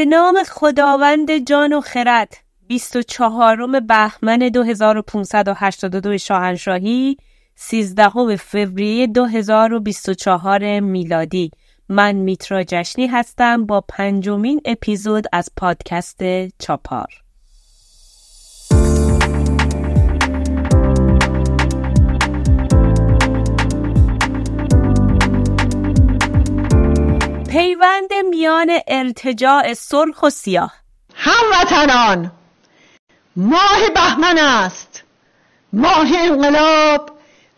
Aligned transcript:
به 0.00 0.06
نام 0.06 0.42
خداوند 0.42 1.38
جان 1.38 1.72
و 1.72 1.80
خرد 1.80 2.36
24 2.68 3.80
بهمن 3.80 4.38
2582 4.38 6.18
شاهنشاهی 6.18 7.16
13 7.56 8.36
فوریه 8.36 9.06
2024 9.06 10.80
میلادی. 10.80 11.50
من 11.88 12.12
میترا 12.12 12.62
جشنی 12.62 13.06
هستم 13.06 13.66
با 13.66 13.80
پنجمین 13.80 14.60
اپیزود 14.64 15.24
از 15.32 15.48
پادکست 15.56 16.22
چاپار. 16.58 17.08
پیوند 27.50 28.12
میان 28.30 28.70
ارتجاع 28.86 29.74
سرخ 29.74 30.22
و 30.22 30.30
سیاه. 30.30 30.72
هموطنان 31.14 32.32
ماه 33.36 33.88
بهمن 33.94 34.38
است. 34.38 35.02
ماه 35.72 36.08
انقلاب 36.18 37.10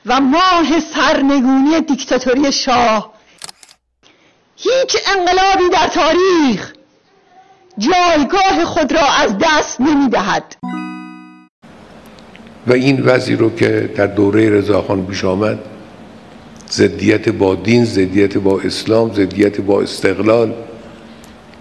و 0.07 0.21
ماه 0.21 0.81
سرنگونی 0.95 1.81
دیکتاتوری 1.81 2.53
شاه. 2.53 3.13
هیچ 4.57 4.97
انقلابی 5.07 5.69
در 5.73 5.89
تاریخ 5.89 6.73
جایگاه 7.79 8.65
خود 8.65 8.93
را 8.93 9.07
از 9.19 9.39
دست 9.39 9.81
نمی 9.81 10.09
دهد 10.09 10.57
و 12.67 12.73
این 12.73 13.03
وضعی 13.03 13.37
رو 13.37 13.55
که 13.55 13.93
در 13.97 14.07
دوره 14.07 14.51
رضاخان 14.51 15.07
پیش 15.07 15.25
آمد 15.25 15.59
زدیت 16.73 17.29
با 17.29 17.55
دین 17.55 17.85
زدیت 17.85 18.39
با 18.39 18.61
اسلام 18.61 19.13
زدیت 19.13 19.61
با 19.61 19.83
استقلال 19.83 20.55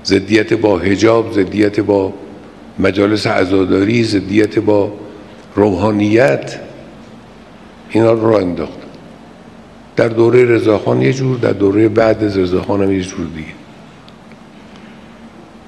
زدیت 0.04 0.54
با 0.54 0.78
حجاب 0.78 1.32
زدیت 1.32 1.80
با 1.80 2.14
مجالس 2.80 3.28
عزاداری 3.28 4.04
زدیت 4.04 4.60
با 4.60 4.92
روحانیت 5.56 6.60
اینا 7.90 8.12
رو 8.12 8.32
را 8.32 8.40
انداخت. 8.40 8.80
در 9.96 10.08
دوره 10.08 10.46
رضاخان 10.46 11.02
یه 11.02 11.14
جور 11.14 11.38
در 11.38 11.52
دوره 11.52 11.90
بعد 11.90 12.24
از 12.24 12.38
رضاخان 12.38 12.84
هم 12.84 12.92
یه 12.92 13.02
جور 13.02 13.28
دیگه. 13.36 13.48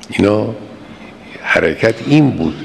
اینا 0.09 0.55
حرکت 1.41 1.95
این 2.07 2.31
بود. 2.31 2.55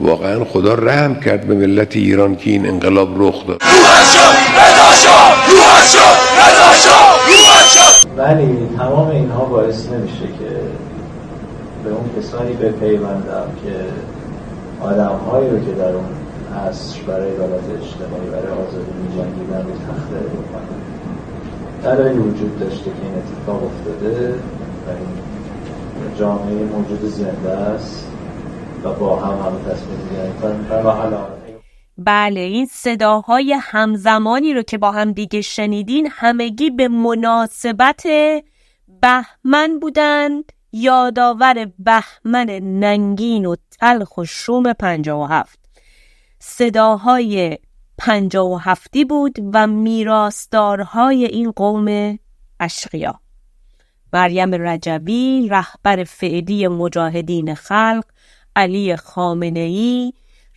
واقعا 0.00 0.44
خدا 0.44 0.74
رحم 0.74 1.20
کرد 1.20 1.46
به 1.46 1.54
ملت 1.54 1.96
ایران 1.96 2.36
که 2.36 2.50
این 2.50 2.66
انقلاب 2.66 3.22
رخ 3.22 3.46
داد. 3.46 3.62
ولی 8.16 8.68
تمام 8.78 9.10
اینها 9.10 9.44
باعث 9.44 9.88
نمیشه 9.88 10.26
که 10.26 10.60
به 11.84 11.90
اون 11.90 12.10
کسانی 12.18 12.52
بپیوندم 12.52 13.46
که 13.64 13.74
آدم 14.84 15.20
هایی 15.30 15.50
رو 15.50 15.60
که 15.60 15.72
در 15.72 15.92
اون 15.94 16.04
عصر 16.68 17.02
برای 17.02 17.30
عدالت 17.30 17.64
اجتماعی 17.82 18.30
برای 18.30 18.52
آزادی 18.52 18.92
می 19.02 19.08
جنگیدن 19.08 19.66
به 19.66 19.72
تخته 19.72 20.16
بکنن 20.16 20.82
وجود 22.18 22.60
داشته 22.60 22.84
که 22.84 23.02
این 23.02 23.14
اتفاق 23.14 23.64
افتاده 23.64 24.28
و 24.86 24.90
این 24.90 25.08
جامعه 26.18 26.54
موجود 26.54 27.10
زنده 27.10 27.50
است 27.50 28.06
و 28.84 28.92
با 28.92 29.16
هم 29.16 29.32
همه 29.32 29.74
تصمیم 29.74 29.98
گیری 30.10 30.84
و 30.84 31.41
بله 32.04 32.40
این 32.40 32.66
صداهای 32.66 33.56
همزمانی 33.60 34.54
رو 34.54 34.62
که 34.62 34.78
با 34.78 34.92
هم 34.92 35.12
دیگه 35.12 35.40
شنیدین 35.40 36.08
همگی 36.10 36.70
به 36.70 36.88
مناسبت 36.88 38.02
بهمن 39.02 39.78
بودند. 39.80 40.52
یادآور 40.72 41.72
بهمن 41.78 42.50
ننگین 42.80 43.46
و 43.46 43.56
تلخ 43.80 44.18
و 44.18 44.24
شوم 44.24 44.72
پنجا 44.72 45.20
و 45.20 45.26
هفت. 45.26 45.58
صداهای 46.38 47.58
پنجا 47.98 48.46
و 48.46 48.60
هفتی 48.60 49.04
بود 49.04 49.38
و 49.54 49.66
میراستارهای 49.66 51.24
این 51.24 51.50
قوم 51.50 52.18
اشقیا. 52.60 53.20
مریم 54.12 54.54
رجبی 54.54 55.48
رهبر 55.48 56.04
فعلی 56.04 56.68
مجاهدین 56.68 57.54
خلق 57.54 58.04
علی 58.56 58.96
خامنه‌ای 58.96 60.12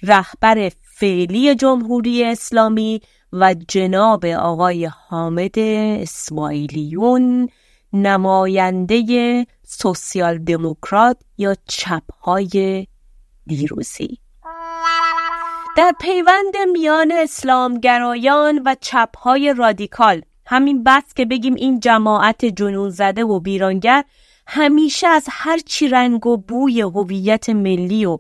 رهبر 0.08 0.72
فعلی 0.82 1.56
جمهوری 1.56 2.24
اسلامی 2.24 3.02
و 3.34 3.56
جناب 3.68 4.26
آقای 4.26 4.86
حامد 4.86 5.60
اسماعیلیون 6.00 7.50
نماینده 7.94 9.46
سوسیال 9.64 10.38
دموکرات 10.38 11.18
یا 11.38 11.56
چپهای 11.68 12.88
دیروزی. 13.48 14.20
در 15.78 15.94
پیوند 16.02 16.58
میان 16.72 17.12
اسلامگرایان 17.12 18.62
و 18.66 18.76
چپهای 18.82 19.54
رادیکال 19.58 20.22
همین 20.46 20.84
بس 20.84 21.14
که 21.16 21.26
بگیم 21.26 21.54
این 21.54 21.80
جماعت 21.80 22.46
جنون 22.46 22.90
زده 22.90 23.24
و 23.24 23.40
بیرانگر 23.40 24.04
همیشه 24.48 25.08
از 25.08 25.28
هر 25.30 25.58
چی 25.58 25.88
رنگ 25.88 26.26
و 26.26 26.38
بوی 26.38 26.82
هویت 26.82 27.50
ملی 27.50 28.06
و 28.06 28.18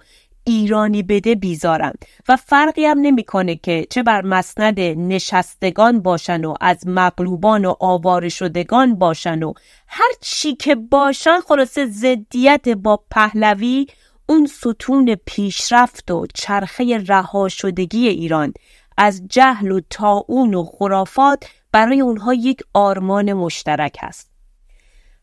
ایرانی 0.47 1.03
بده 1.03 1.35
بیزارند 1.35 2.05
و 2.29 2.35
فرقی 2.35 2.85
هم 2.85 2.99
نمی‌کنه 2.99 3.55
که 3.55 3.87
چه 3.89 4.03
بر 4.03 4.21
مسند 4.21 4.79
نشستگان 4.79 6.01
باشن 6.01 6.45
و 6.45 6.53
از 6.61 6.87
مغلوبان 6.87 7.65
و 7.65 7.75
آوار 7.79 8.29
شدگان 8.29 8.95
باشن 8.95 9.43
و 9.43 9.53
هر 9.87 10.11
چی 10.21 10.55
که 10.55 10.75
باشن 10.75 11.39
خلاصه 11.39 11.85
زدیت 11.85 12.69
با 12.69 13.03
پهلوی 13.11 13.87
اون 14.29 14.45
ستون 14.45 15.15
پیشرفت 15.25 16.11
و 16.11 16.27
چرخه 16.33 16.97
رها 17.07 17.47
شدگی 17.49 18.07
ایران 18.07 18.53
از 18.97 19.27
جهل 19.29 19.71
و 19.71 19.81
تاون 19.89 20.53
و 20.53 20.63
خرافات 20.63 21.43
برای 21.71 22.01
اونها 22.01 22.33
یک 22.33 22.61
آرمان 22.73 23.33
مشترک 23.33 23.97
است. 24.01 24.34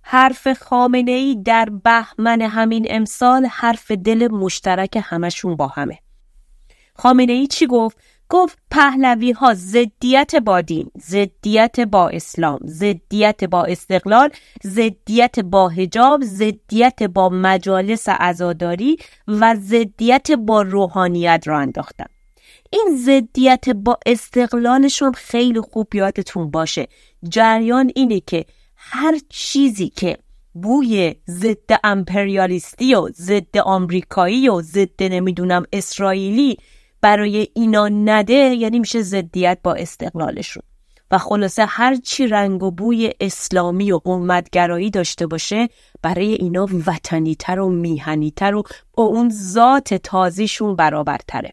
حرف 0.03 0.53
خامنه 0.53 1.13
ای 1.13 1.43
در 1.45 1.69
بهمن 1.85 2.43
همین 2.43 2.87
امسال 2.91 3.47
حرف 3.47 3.91
دل 3.91 4.29
مشترک 4.33 4.99
همشون 5.03 5.57
با 5.57 5.67
همه. 5.67 5.99
خامنه 6.95 7.33
ای 7.33 7.47
چی 7.47 7.67
گفت؟ 7.67 7.99
گفت 8.29 8.59
پهلوی 8.71 9.33
ها 9.33 9.55
زدیت 9.55 10.37
با 10.37 10.61
دین، 10.61 10.91
زدیت 10.95 11.81
با 11.81 12.09
اسلام، 12.09 12.59
زدیت 12.65 13.45
با 13.45 13.65
استقلال، 13.65 14.31
زدیت 14.63 15.41
با 15.41 15.69
حجاب، 15.69 16.25
زدیت 16.25 17.03
با 17.03 17.29
مجالس 17.29 18.09
عزاداری 18.09 18.97
و 19.29 19.57
زدیت 19.59 20.31
با 20.31 20.63
روحانیت 20.63 21.43
را 21.47 21.59
انداختن. 21.59 22.07
این 22.71 22.97
زدیت 22.97 23.69
با 23.69 23.99
استقلالشون 24.07 25.13
خیلی 25.13 25.61
خوب 25.61 25.95
یادتون 25.95 26.51
باشه. 26.51 26.89
جریان 27.29 27.91
اینه 27.95 28.21
که 28.21 28.45
هر 28.85 29.19
چیزی 29.29 29.89
که 29.89 30.19
بوی 30.55 31.15
ضد 31.31 31.81
امپریالیستی 31.85 32.95
و 32.95 33.09
ضد 33.09 33.59
آمریکایی 33.59 34.49
و 34.49 34.63
ضد 34.63 35.03
نمی‌دونم 35.03 35.63
اسرائیلی 35.73 36.57
برای 37.01 37.49
اینا 37.55 37.89
نده 37.89 38.35
یعنی 38.35 38.79
میشه 38.79 39.03
ضدیت 39.03 39.59
با 39.63 39.75
استقلالشون. 39.75 40.63
و 41.11 41.19
خلاصه 41.19 41.65
هر 41.65 41.97
چی 41.97 42.27
رنگ 42.27 42.63
و 42.63 42.71
بوی 42.71 43.13
اسلامی 43.21 43.93
و 43.93 43.99
قومتگرایی 43.99 44.91
داشته 44.91 45.27
باشه 45.27 45.69
برای 46.03 46.35
اینا 46.35 46.69
وطنیتر 46.87 47.61
و 47.61 47.69
میهنیتر 47.69 48.55
و 48.55 48.63
با 48.93 49.03
اون 49.03 49.31
ذات 49.31 49.95
تازیشون 49.95 50.77
برابرتره. 50.77 51.53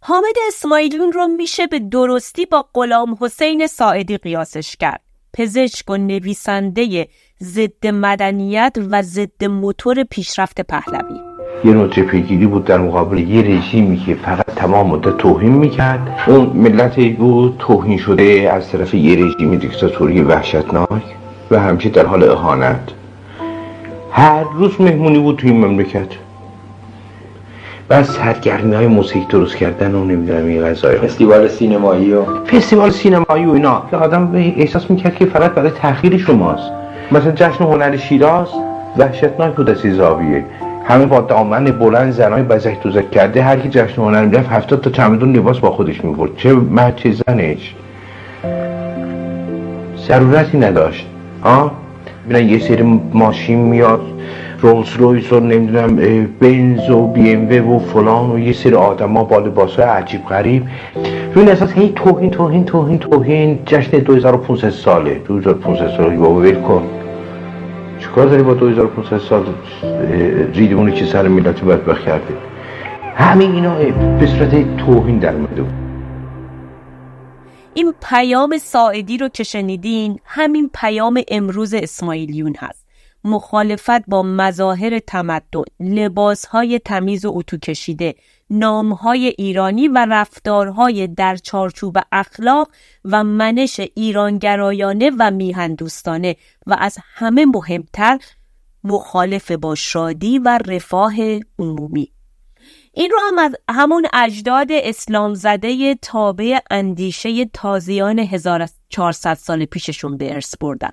حامد 0.00 0.34
اسماعیلون 0.48 1.12
رو 1.12 1.26
میشه 1.26 1.66
به 1.66 1.78
درستی 1.78 2.46
با 2.46 2.68
غلام 2.74 3.18
حسین 3.20 3.66
ساعدی 3.66 4.16
قیاسش 4.16 4.76
کرد. 4.76 5.03
پزشک 5.34 5.90
و 5.90 5.96
نویسنده 5.96 7.08
ضد 7.42 7.86
مدنیت 7.86 8.76
و 8.90 9.02
ضد 9.02 9.44
موتور 9.44 10.04
پیشرفت 10.10 10.60
پهلوی. 10.60 11.20
یه 11.64 11.72
نوع 11.72 11.88
جبهگیری 11.88 12.46
بود 12.46 12.64
در 12.64 12.78
مقابل 12.78 13.18
یه 13.18 13.42
رژیمی 13.42 13.96
که 14.06 14.14
فقط 14.14 14.46
تمام 14.46 14.86
مدت 14.86 15.16
توهین 15.16 15.52
می‌کرد. 15.52 16.24
اون 16.26 16.46
ملت 16.46 17.00
بود 17.00 17.56
توهین 17.58 17.98
شده 17.98 18.50
از 18.52 18.68
طرف 18.68 18.94
یه 18.94 19.24
رژیم 19.24 19.54
دیکتاتوری 19.54 20.22
وحشتناک 20.22 21.02
و 21.50 21.60
همیشه 21.60 21.88
در 21.88 22.06
حال 22.06 22.28
اهانت. 22.28 22.90
هر 24.10 24.44
روز 24.54 24.80
مهمونی 24.80 25.18
بود 25.18 25.36
توی 25.36 25.52
مملکت. 25.52 26.08
بعد 27.88 28.04
سرگرمی 28.04 28.74
های 28.74 28.86
موسیقی 28.86 29.26
درست 29.28 29.56
کردن 29.56 29.94
و 29.94 30.04
نمی‌دونم 30.04 30.46
این 30.46 30.62
غذای 30.62 30.96
فستیوال 30.96 31.48
سینمایی 31.48 32.12
و 32.12 32.24
فستیوال 32.44 32.90
سینمایی 32.90 33.44
و 33.44 33.50
اینا. 33.50 33.82
که 33.90 33.96
آدم 33.96 34.30
احساس 34.34 34.90
می‌کرد 34.90 35.14
که 35.14 35.26
فقط 35.26 35.50
برای 35.50 35.70
تأخیر 35.70 36.18
شماست. 36.18 36.70
مثلا 37.12 37.32
جشن 37.32 37.64
هنر 37.64 37.96
شیراز 37.96 38.48
وحشتناک 38.98 39.54
بود 39.54 39.70
از 39.70 39.76
زاویه. 39.76 40.44
همه 40.84 41.06
با 41.06 41.20
دامن 41.20 41.64
بلند 41.64 42.12
زنای 42.12 42.42
بزک 42.42 42.82
دوزک 42.82 43.10
کرده 43.10 43.42
هر 43.42 43.56
کی 43.56 43.68
جشن 43.68 44.02
هنر 44.02 44.24
می‌رفت 44.24 44.48
هفتاد 44.48 44.80
تا 44.80 44.90
چمدون 44.90 45.36
لباس 45.36 45.58
با 45.58 45.70
خودش 45.70 46.04
می‌برد. 46.04 46.36
چه 46.36 46.52
مرد 46.52 46.96
چه 46.96 47.12
زنش. 47.12 47.74
ضرورتی 50.08 50.58
نداشت. 50.58 51.06
ها 51.42 51.72
یه 52.30 52.58
سری 52.58 53.00
ماشین 53.12 53.58
میاد. 53.58 54.00
رولز 54.64 54.96
رویس 54.96 55.32
و 55.32 55.40
نمی‌دونم 55.40 55.96
بنز 56.40 56.90
و 56.90 57.06
بی 57.06 57.32
ام 57.32 57.70
و 57.70 57.78
فلان 57.78 58.30
و 58.30 58.38
یه 58.38 58.52
سری 58.52 58.74
آدما 58.74 59.24
با 59.24 59.38
لباس 59.38 59.78
عجیب 59.80 60.26
غریب. 60.26 60.62
روی 61.34 61.50
اساس 61.50 61.72
هی 61.72 61.92
توهین 61.96 62.30
توهین 62.30 62.64
توهین 62.64 62.98
توهین. 62.98 63.58
جشن 63.66 63.98
2500 63.98 64.70
ساله. 64.70 65.14
2500 65.14 65.96
ساله. 65.96 66.16
بابا 66.16 66.40
ول 66.40 66.54
کن. 66.54 66.82
چیکار 68.00 68.26
داری 68.26 68.42
با 68.42 68.54
2500 68.54 69.18
سال؟ 69.18 69.44
ریدمونی 70.54 70.92
که 70.92 71.04
سر 71.04 71.28
ملت 71.28 71.64
بدبخت 71.64 72.04
کرده. 72.04 72.34
همه 73.16 73.44
اینا 73.44 73.74
به 74.20 74.26
صورت 74.26 74.76
توهین 74.76 75.18
در 75.18 75.32
بود. 75.32 75.66
این 77.74 77.94
پیام 78.10 78.58
ساعدی 78.58 79.18
رو 79.18 79.28
که 79.28 79.42
شنیدین 79.42 80.18
همین 80.24 80.70
پیام 80.74 81.20
امروز 81.28 81.74
اسماعیلیون 81.74 82.54
هست. 82.58 82.83
مخالفت 83.24 84.06
با 84.08 84.22
مظاهر 84.22 84.98
تمدن 84.98 85.62
لباسهای 85.80 86.78
تمیز 86.78 87.24
و 87.24 87.32
اتو 87.34 87.56
کشیده 87.56 88.14
نامهای 88.50 89.34
ایرانی 89.38 89.88
و 89.88 90.06
رفتارهای 90.10 91.06
در 91.06 91.36
چارچوب 91.36 91.98
اخلاق 92.12 92.70
و 93.04 93.24
منش 93.24 93.80
ایرانگرایانه 93.94 95.10
و 95.18 95.30
میهندوستانه 95.30 96.36
و 96.66 96.76
از 96.78 96.98
همه 97.14 97.46
مهمتر 97.46 98.18
مخالف 98.84 99.50
با 99.50 99.74
شادی 99.74 100.38
و 100.38 100.58
رفاه 100.66 101.14
عمومی. 101.58 102.12
این 102.92 103.10
رو 103.10 103.18
هم 103.28 103.38
از 103.38 103.56
همون 103.70 104.06
اجداد 104.12 104.68
اسلام 104.72 105.34
زده 105.34 105.94
تابع 105.94 106.58
اندیشه 106.70 107.44
تازیان 107.44 108.18
1400 108.18 109.34
سال 109.34 109.64
پیششون 109.64 110.16
به 110.16 110.34
ارث 110.34 110.54
بردن. 110.60 110.90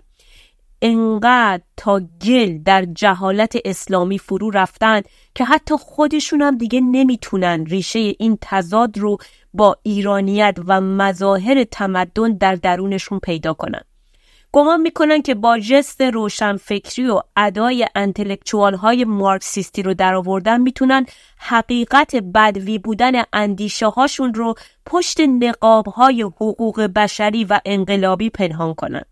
انقدر 0.81 1.61
تا 1.77 2.01
گل 2.25 2.57
در 2.65 2.85
جهالت 2.85 3.57
اسلامی 3.65 4.17
فرو 4.17 4.49
رفتن 4.49 5.01
که 5.35 5.45
حتی 5.45 5.75
خودشون 5.77 6.41
هم 6.41 6.57
دیگه 6.57 6.81
نمی‌تونن 6.81 7.65
ریشه 7.65 7.99
این 7.99 8.37
تضاد 8.41 8.97
رو 8.97 9.17
با 9.53 9.77
ایرانیت 9.83 10.57
و 10.67 10.81
مظاهر 10.81 11.63
تمدن 11.63 12.31
در 12.31 12.55
درونشون 12.55 13.19
پیدا 13.19 13.53
کنن 13.53 13.81
گمان 14.53 14.81
می‌کنن 14.81 15.21
که 15.21 15.35
با 15.35 15.59
جست 15.59 16.01
روشنفکری 16.01 17.07
و 17.07 17.21
ادای 17.35 17.87
انتلکچوال 17.95 18.75
های 18.75 19.05
مارکسیستی 19.05 19.83
رو 19.83 19.93
در 19.93 20.15
آوردن 20.15 20.61
می‌تونن 20.61 21.05
حقیقت 21.37 22.15
بدوی 22.15 22.77
بودن 22.77 23.11
اندیشه 23.33 23.87
هاشون 23.87 24.33
رو 24.33 24.55
پشت 24.85 25.19
نقاب 25.19 25.87
های 25.87 26.21
حقوق 26.21 26.81
بشری 26.81 27.43
و 27.45 27.59
انقلابی 27.65 28.29
پنهان 28.29 28.73
کنن. 28.73 29.03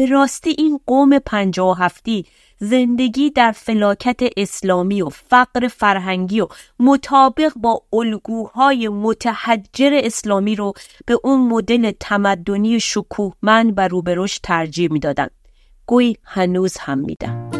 به 0.00 0.06
راستی 0.06 0.54
این 0.58 0.80
قوم 0.86 1.18
پنجاه 1.18 1.70
و 1.70 1.74
هفتی 1.74 2.26
زندگی 2.58 3.30
در 3.30 3.52
فلاکت 3.52 4.20
اسلامی 4.36 5.02
و 5.02 5.08
فقر 5.08 5.68
فرهنگی 5.68 6.40
و 6.40 6.48
مطابق 6.78 7.52
با 7.56 7.82
الگوهای 7.92 8.88
متحجر 8.88 9.90
اسلامی 9.94 10.56
رو 10.56 10.72
به 11.06 11.18
اون 11.24 11.48
مدل 11.48 11.92
تمدنی 12.00 12.80
شکوهمند 12.80 13.72
و 13.76 13.88
روبروش 13.88 14.38
ترجیح 14.38 14.92
می‌دادن. 14.92 15.28
گویی 15.86 16.16
هنوز 16.24 16.76
هم 16.78 16.98
میدن. 16.98 17.50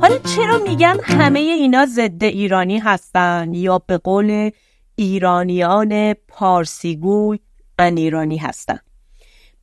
حالا 0.00 0.18
چرا 0.18 0.58
میگم 0.58 0.96
همه 1.02 1.38
اینا 1.38 1.86
ضد 1.86 2.24
ایرانی 2.24 2.78
هستن 2.78 3.54
یا 3.54 3.78
به 3.78 3.98
قول 3.98 4.50
ایرانیان 4.96 6.14
پارسیگوی 6.14 7.38
ان 7.78 7.96
ایرانی 7.96 8.36
هستن؟ 8.36 8.78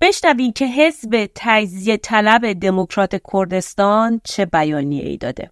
بشنویم 0.02 0.52
که 0.52 0.66
حزب 0.66 1.30
تجزیه 1.36 1.98
طلب 1.98 2.54
دموکرات 2.54 3.22
کردستان 3.34 4.22
چه 4.24 4.46
بیانیه 4.46 5.06
ای 5.06 5.18
داده 5.18 5.52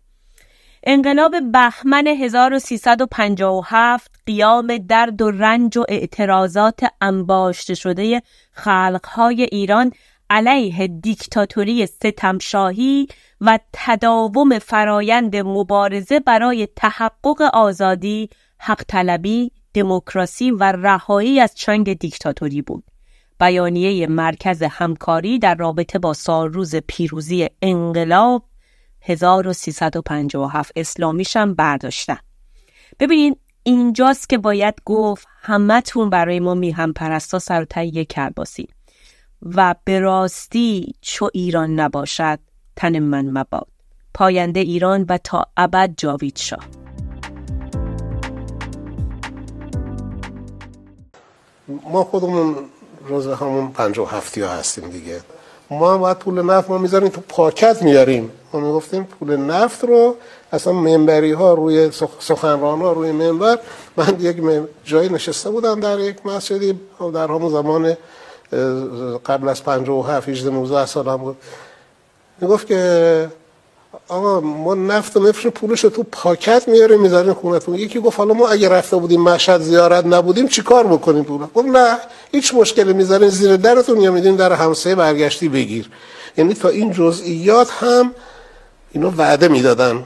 انقلاب 0.84 1.52
بهمن 1.52 2.08
1357 2.08 4.12
قیام 4.26 4.78
درد 4.78 5.22
و 5.22 5.32
رنج 5.32 5.78
و 5.78 5.84
اعتراضات 5.90 6.86
انباشته 7.02 7.76
شده 7.76 8.22
خلقهای 8.52 9.44
ایران 9.44 9.92
علیه 10.30 10.88
دیکتاتوری 10.88 11.86
ستمشاهی 11.86 13.08
و 13.42 13.60
تداوم 13.74 14.60
فرایند 14.60 15.36
مبارزه 15.36 16.20
برای 16.20 16.68
تحقق 16.76 17.42
آزادی، 17.54 18.30
حق 18.58 18.84
طلبی، 18.88 19.52
دموکراسی 19.74 20.52
و 20.52 20.64
رهایی 20.64 21.40
از 21.40 21.56
چنگ 21.56 21.94
دیکتاتوری 21.94 22.62
بود. 22.62 22.84
بیانیه 23.40 24.08
مرکز 24.08 24.64
همکاری 24.64 25.40
در 25.40 25.56
رابطه 25.56 26.00
با 26.00 26.14
سالروز 26.14 26.76
پیروزی 26.76 27.48
انقلاب 27.62 28.44
1357 29.02 30.72
اسلامیشم 30.76 31.54
برداشتن. 31.54 32.18
ببینین 33.00 33.36
اینجاست 33.64 34.30
که 34.30 34.38
باید 34.38 34.76
گفت 34.86 35.28
همتون 35.42 36.10
برای 36.10 36.40
ما 36.40 36.54
میهم 36.54 36.94
پرستا 36.94 37.40
سر 37.40 37.66
تهیه 37.66 38.06
کرباسی 38.06 38.68
و 39.42 39.76
به 39.84 40.00
راستی 40.00 40.94
چو 41.02 41.30
ایران 41.34 41.80
نباشد 41.80 42.40
تن 42.76 43.00
من 43.00 43.30
مباد. 43.30 43.68
پاینده 44.14 44.60
ایران 44.60 45.06
و 45.10 45.18
تا 45.18 45.46
ابد 45.58 45.94
جاوید 45.98 46.38
شاه. 46.38 46.66
ما 51.68 52.04
خودمون 52.04 52.56
روز 53.08 53.28
همون 53.28 53.72
پنج 53.72 54.00
و 54.00 54.06
هفتی 54.06 54.42
ها 54.42 54.50
هستیم 54.50 54.90
دیگه. 54.90 55.20
ما 55.70 55.94
هم 55.94 56.00
باید 56.00 56.18
پول 56.18 56.42
نفت 56.42 56.70
ما 56.70 56.78
می‌ذاریم 56.78 57.10
تو 57.10 57.22
پاکت 57.30 57.82
میاریم. 57.82 58.32
ما 58.54 58.60
می‌گفتیم 58.60 59.04
پول 59.04 59.36
نفت 59.36 59.84
رو 59.84 60.16
اصلا 60.54 60.74
منبری 60.74 61.32
ها 61.32 61.54
روی 61.54 61.92
سخنران 62.20 62.82
ها 62.82 62.92
روی 62.92 63.12
منبر. 63.12 63.60
من 63.98 64.16
یک 64.20 64.38
جایی 64.86 65.10
نشسته 65.10 65.50
بودم 65.50 65.80
در 65.80 66.00
یک 66.00 66.26
مسجدی. 66.26 66.80
در 67.14 67.28
همون 67.28 67.50
زمان 67.50 67.98
قبل 69.26 69.50
از 69.50 69.64
پنج 69.64 69.90
و 69.90 70.02
هفت 70.02 70.30
18 70.30 70.50
19 70.50 70.86
سالم 70.86 71.18
بود. 71.18 71.38
می‌گفت 72.42 72.68
که 72.68 73.30
آقا 74.10 74.40
ما 74.40 74.76
نفت 74.76 75.18
و 75.18 75.28
نفش 75.28 75.48
پولش 75.48 75.84
رو 75.84 75.90
تو 75.90 76.04
پاکت 76.12 76.68
میاریم 76.68 77.02
می‌ذاریم 77.02 77.34
خونتون. 77.34 77.76
یکی 77.76 78.00
گفت 78.00 78.18
حالا 78.18 78.34
ما 78.34 78.50
اگه 78.50 78.70
رفته 78.70 78.98
بودیم 78.98 79.22
مشهد 79.22 79.62
زیارت 79.62 80.06
نبودیم 80.06 80.48
چیکار 80.48 80.88
بکنیم 80.88 81.24
پول 81.24 81.48
گفت 81.56 81.68
نه 81.68 81.98
هیچ 82.32 82.54
مشکلی 82.54 82.94
می‌ذارین 82.94 83.30
زیر 83.30 83.58
درتون 83.58 84.02
یا 84.02 84.12
میدین 84.12 84.36
در 84.36 84.54
همسایه 84.54 84.96
برگشتی 84.96 85.50
بگیر. 85.50 85.90
یعنی 86.38 86.54
تا 86.54 86.70
این 86.70 86.92
جزئیات 86.92 87.72
هم 87.72 88.16
اینو 88.92 89.12
وعده 89.12 89.48
می‌دادن. 89.48 90.06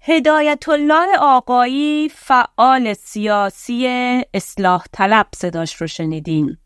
هدایت 0.00 0.68
الله 0.68 1.18
آقایی 1.20 2.08
فعال 2.08 2.94
سیاسی 2.94 3.86
اصلاح 4.34 4.84
طلب 4.92 5.26
صداش 5.36 5.80
رو 5.80 5.86
شنیدیم 5.86 6.58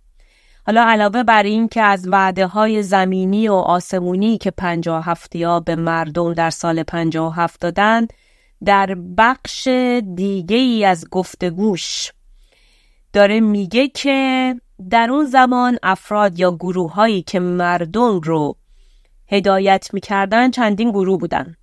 حالا 0.69 0.85
علاوه 0.85 1.23
بر 1.23 1.43
این 1.43 1.69
که 1.69 1.83
از 1.83 2.09
وعده 2.09 2.47
های 2.47 2.83
زمینی 2.83 3.49
و 3.49 3.53
آسمونی 3.53 4.39
که 4.39 4.51
پنجاه 4.51 5.05
هفتی 5.05 5.43
ها 5.43 5.61
به 5.61 5.77
مردم 5.77 6.35
در 6.35 6.51
سال 6.51 6.83
پنجاه 6.83 7.37
هفت 7.37 7.61
دادن 7.61 8.07
در 8.65 8.95
بخش 9.19 9.69
دیگه 10.15 10.57
ای 10.57 10.85
از 10.85 11.09
گفتگوش 11.11 12.13
داره 13.13 13.41
میگه 13.41 13.89
که 13.89 14.55
در 14.91 15.11
اون 15.11 15.25
زمان 15.25 15.79
افراد 15.83 16.39
یا 16.39 16.57
گروه 16.57 16.93
هایی 16.93 17.23
که 17.23 17.41
مردم 17.41 18.21
رو 18.21 18.57
هدایت 19.29 19.89
می‌کردن 19.93 20.51
چندین 20.51 20.91
گروه 20.91 21.19
بودن. 21.19 21.57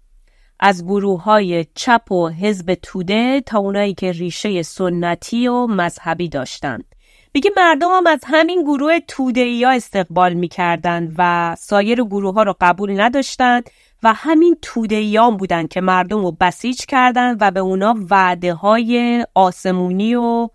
از 0.59 0.85
گروه 0.85 1.23
های 1.23 1.65
چپ 1.75 2.11
و 2.11 2.29
حزب 2.29 2.73
توده 2.73 3.41
تا 3.41 3.59
اونایی 3.59 3.93
که 3.93 4.11
ریشه 4.11 4.63
سنتی 4.63 5.47
و 5.47 5.67
مذهبی 5.67 6.29
داشتند 6.29 6.94
میگه 7.35 7.51
مردم 7.57 7.87
هم 7.91 8.07
از 8.07 8.19
همین 8.25 8.63
گروه 8.63 8.99
توده 8.99 9.61
ها 9.65 9.71
استقبال 9.71 10.33
می‌کردند 10.33 11.15
و 11.17 11.55
سایر 11.59 12.03
گروه 12.03 12.33
ها 12.33 12.43
رو 12.43 12.55
قبول 12.61 13.01
نداشتند 13.01 13.69
و 14.03 14.13
همین 14.13 14.57
توده 14.61 15.19
ها 15.19 15.31
بودن 15.31 15.67
که 15.67 15.81
مردم 15.81 16.21
رو 16.21 16.31
بسیج 16.31 16.85
کردند 16.87 17.37
و 17.41 17.51
به 17.51 17.59
اونا 17.59 17.95
وعده 18.09 18.53
های 18.53 19.25
آسمونی 19.33 20.15
و 20.15 20.49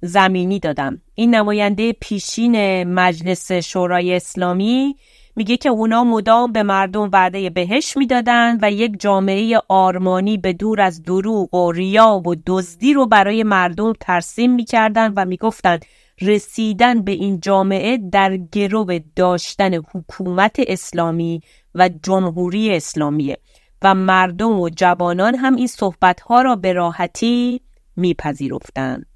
زمینی 0.00 0.58
دادن. 0.58 1.00
این 1.14 1.34
نماینده 1.34 1.92
پیشین 1.92 2.84
مجلس 2.84 3.52
شورای 3.52 4.16
اسلامی 4.16 4.96
میگه 5.36 5.56
که 5.56 5.68
اونا 5.68 6.04
مدام 6.04 6.52
به 6.52 6.62
مردم 6.62 7.10
وعده 7.12 7.50
بهش 7.50 7.96
می‌دادن 7.96 8.58
و 8.62 8.70
یک 8.70 9.00
جامعه 9.00 9.60
آرمانی 9.68 10.38
به 10.38 10.52
دور 10.52 10.80
از 10.80 11.02
دروغ 11.02 11.54
و 11.54 11.72
ریا 11.72 12.22
و 12.26 12.34
دزدی 12.46 12.92
رو 12.92 13.06
برای 13.06 13.42
مردم 13.42 13.92
ترسیم 14.00 14.52
می‌کردن 14.52 15.12
و 15.16 15.24
می‌گفتند 15.24 15.84
رسیدن 16.20 17.02
به 17.02 17.12
این 17.12 17.40
جامعه 17.40 17.98
در 18.12 18.36
گرو 18.36 18.98
داشتن 19.16 19.74
حکومت 19.74 20.56
اسلامی 20.58 21.40
و 21.74 21.90
جمهوری 22.02 22.76
اسلامیه. 22.76 23.38
و 23.82 23.94
مردم 23.94 24.60
و 24.60 24.68
جوانان 24.68 25.34
هم 25.34 25.56
این 25.56 25.66
صحبتها 25.66 26.42
را 26.42 26.56
به 26.56 26.72
راحتی 26.72 27.60
میپذیرفتند. 27.96 29.06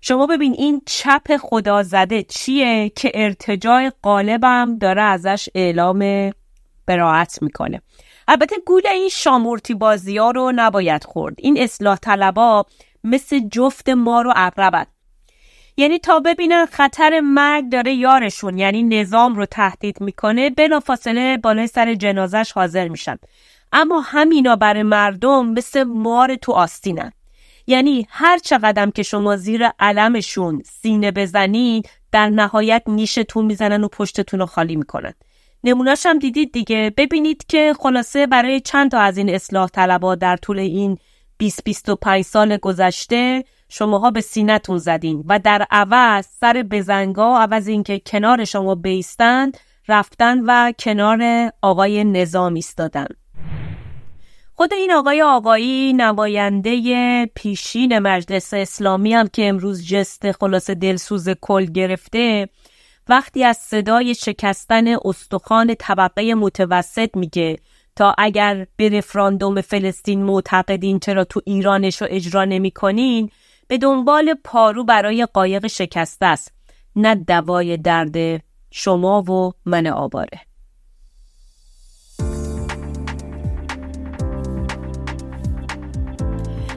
شما 0.00 0.26
ببین 0.26 0.54
این 0.58 0.82
چپ 0.86 1.36
خدا 1.36 1.82
زده 1.82 2.22
چیه 2.22 2.92
که 2.96 3.10
ارتجاع 3.14 3.90
قالبم 4.02 4.78
داره 4.80 5.02
ازش 5.02 5.48
اعلام 5.54 6.30
براعت 6.86 7.42
می‌کنه. 7.42 7.82
البته 8.28 8.56
گول 8.66 8.86
این 8.86 9.08
شامورتی 9.08 9.74
بازی 9.74 10.18
ها 10.18 10.30
رو 10.30 10.52
نباید 10.56 11.04
خورد. 11.04 11.34
این 11.38 11.58
اصلاح 11.58 11.96
طلبا 11.96 12.66
مثل 13.04 13.40
جفت 13.52 13.88
ما 13.88 14.22
رو 14.22 14.32
اقربت 14.36 14.86
یعنی 15.76 15.98
تا 15.98 16.20
ببینن 16.20 16.66
خطر 16.66 17.20
مرگ 17.20 17.68
داره 17.68 17.94
یارشون 17.94 18.58
یعنی 18.58 18.82
نظام 18.82 19.34
رو 19.34 19.46
تهدید 19.46 20.00
می‌کنه 20.00 20.50
بلافاصله 20.50 21.36
بالای 21.36 21.66
سر 21.66 21.94
جنازش 21.94 22.52
حاضر 22.52 22.88
میشن. 22.88 23.18
اما 23.72 24.00
همینا 24.00 24.56
برای 24.56 24.82
مردم 24.82 25.46
مثل 25.46 25.82
مار 25.82 26.34
تو 26.34 26.52
آستینن. 26.52 27.12
یعنی 27.66 28.06
هر 28.10 28.38
چقدر 28.38 28.90
که 28.90 29.02
شما 29.02 29.36
زیر 29.36 29.68
علمشون 29.78 30.62
سینه 30.64 31.10
بزنید 31.10 31.88
در 32.12 32.28
نهایت 32.28 32.82
نیشتون 32.86 33.44
می‌زنن 33.44 33.84
و 33.84 33.88
پشتتون 33.88 34.40
رو 34.40 34.46
خالی 34.46 34.76
می‌کنن. 34.76 35.14
نمونهش 35.64 36.06
هم 36.06 36.18
دیدید 36.18 36.52
دیگه. 36.52 36.92
ببینید 36.96 37.44
که 37.48 37.74
خلاصه 37.78 38.26
برای 38.26 38.60
چند 38.60 38.90
تا 38.90 39.00
از 39.00 39.18
این 39.18 39.30
اصلاح 39.34 39.68
طلبا 39.68 40.14
در 40.14 40.36
طول 40.36 40.58
این 40.58 40.98
20-25 41.42 42.20
سال 42.20 42.56
گذشته 42.56 43.44
شماها 43.76 44.10
به 44.10 44.20
سینتون 44.20 44.78
زدین 44.78 45.24
و 45.28 45.38
در 45.38 45.66
عوض 45.70 46.26
سر 46.40 46.64
بزنگا 46.70 47.38
عوض 47.38 47.68
اینکه 47.68 47.98
کنار 48.06 48.44
شما 48.44 48.74
بیستند 48.74 49.58
رفتن 49.88 50.40
و 50.46 50.72
کنار 50.78 51.50
آقای 51.62 52.04
نظام 52.04 52.54
ایستادن. 52.54 53.06
خود 54.54 54.74
این 54.74 54.92
آقای 54.92 55.22
آقایی 55.22 55.92
نماینده 55.92 57.26
پیشین 57.34 57.98
مجلس 57.98 58.54
اسلامی 58.54 59.14
هم 59.14 59.28
که 59.28 59.48
امروز 59.48 59.86
جست 59.86 60.32
خلاص 60.32 60.70
دلسوز 60.70 61.28
کل 61.40 61.64
گرفته 61.64 62.48
وقتی 63.08 63.44
از 63.44 63.56
صدای 63.56 64.14
شکستن 64.14 64.84
استخوان 65.04 65.74
طبقه 65.78 66.34
متوسط 66.34 67.16
میگه 67.16 67.58
تا 67.96 68.14
اگر 68.18 68.66
به 68.76 68.88
رفراندوم 68.88 69.60
فلسطین 69.60 70.22
معتقدین 70.22 70.98
چرا 70.98 71.24
تو 71.24 71.40
ایرانش 71.44 72.02
رو 72.02 72.08
اجرا 72.10 72.44
نمی‌کنین 72.44 73.30
به 73.68 73.78
دنبال 73.78 74.34
پارو 74.44 74.84
برای 74.84 75.26
قایق 75.32 75.66
شکسته 75.66 76.26
است. 76.26 76.52
نه 76.96 77.14
دوای 77.14 77.76
درد 77.76 78.42
شما 78.70 79.22
و 79.22 79.52
من 79.64 79.86
آباره. 79.86 80.40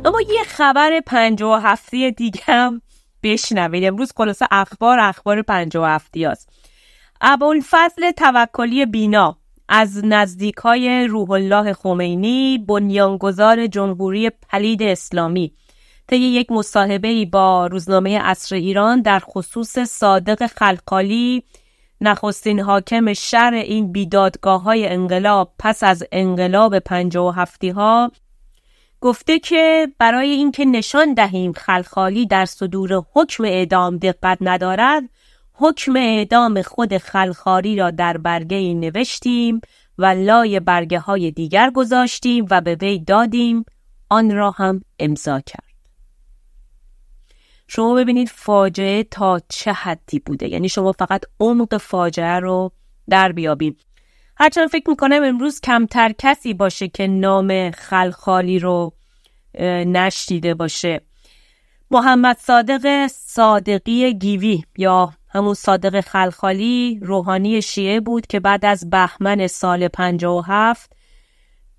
اما 0.06 0.22
یه 0.22 0.44
خبر 0.48 1.00
پنج 1.06 1.42
و 1.42 1.54
هفته 1.54 2.12
دیگه 2.12 2.42
هم 2.44 2.82
بشنوید. 3.24 3.84
امروز 3.84 4.14
خلاصه 4.18 4.48
اخبار 4.52 5.00
اخبار 5.00 5.42
پنج 5.42 5.78
و 5.78 5.84
هفتی 5.84 6.26
هست 6.26 6.50
ابوالفضل 7.22 8.12
توکلی 8.12 8.86
بینا 8.86 9.38
از 9.70 10.06
نزدیک 10.06 10.56
های 10.56 11.08
روح 11.08 11.32
الله 11.32 11.74
خمینی 11.74 12.58
بنیانگذار 12.58 13.68
جمهوری 13.68 14.30
پلید 14.30 14.84
اسلامی 14.84 15.54
طی 16.08 16.18
یک 16.18 16.52
مصاحبه 16.52 17.26
با 17.26 17.68
روزنامه 17.68 18.20
اصر 18.24 18.56
ایران 18.56 19.02
در 19.02 19.20
خصوص 19.20 19.80
صادق 19.80 20.48
خلقالی 20.48 21.44
نخستین 22.02 22.60
حاکم 22.60 23.14
شر 23.14 23.54
این 23.54 23.92
بیدادگاه 23.92 24.62
های 24.62 24.88
انقلاب 24.88 25.54
پس 25.60 25.84
از 25.84 26.04
انقلاب 26.12 26.80
پنج 26.80 27.18
و 27.18 27.32
هفتی 27.32 27.70
ها 27.70 28.12
گفته 29.02 29.40
که 29.40 29.88
برای 30.00 30.30
اینکه 30.30 30.66
نشان 30.66 31.14
دهیم 31.14 31.54
خلخالی 31.54 32.26
در 32.26 32.46
صدور 32.46 33.04
حکم 33.14 33.44
اعدام 33.46 33.98
دقت 33.98 34.38
ندارد 34.42 35.04
حکم 35.54 35.96
اعدام 35.96 36.62
خود 36.62 36.98
خلخاری 36.98 37.76
را 37.76 37.92
در 37.92 38.18
برگه 38.18 38.74
نوشتیم 38.74 39.62
و 39.98 40.06
لای 40.06 40.60
برگه 40.60 41.00
های 41.00 41.32
دیگر 41.32 41.72
گذاشتیم 41.72 42.46
و 42.52 42.62
به 42.62 42.76
وی 42.76 43.00
دادیم 43.00 43.66
آن 44.10 44.36
را 44.36 44.52
هم 44.52 44.82
امضا 45.00 45.40
کرد. 45.40 45.67
شما 47.68 47.94
ببینید 47.94 48.30
فاجعه 48.30 49.04
تا 49.04 49.40
چه 49.50 49.74
حدی 49.74 50.20
بوده. 50.20 50.48
یعنی 50.48 50.70
شما 50.70 50.92
فقط 50.92 51.22
عمق 51.40 51.78
فاجعه 51.78 52.40
رو 52.40 52.72
در 53.10 53.32
بیابید 53.32 53.86
هرچند 54.38 54.68
فکر 54.68 54.90
می‌کنم 54.90 55.24
امروز 55.24 55.62
کمتر 55.62 56.14
کسی 56.18 56.54
باشه 56.54 56.88
که 56.88 57.08
نام 57.08 57.72
خلخالی 57.72 58.60
رو 58.60 58.94
نشنیده 59.86 60.54
باشه. 60.54 61.02
محمد 61.92 62.38
صادق 62.38 63.08
صادقی 63.08 64.14
گیوی 64.14 64.64
یا 64.78 65.14
همون 65.30 65.54
صادق 65.54 66.02
خلخالی 66.02 67.00
روحانی 67.02 67.62
شیعه 67.62 68.00
بود 68.00 68.28
که 68.28 68.40
بعد 68.40 68.66
از 68.66 68.90
بهمن 68.90 69.48
سال 69.48 69.88
57 69.88 70.97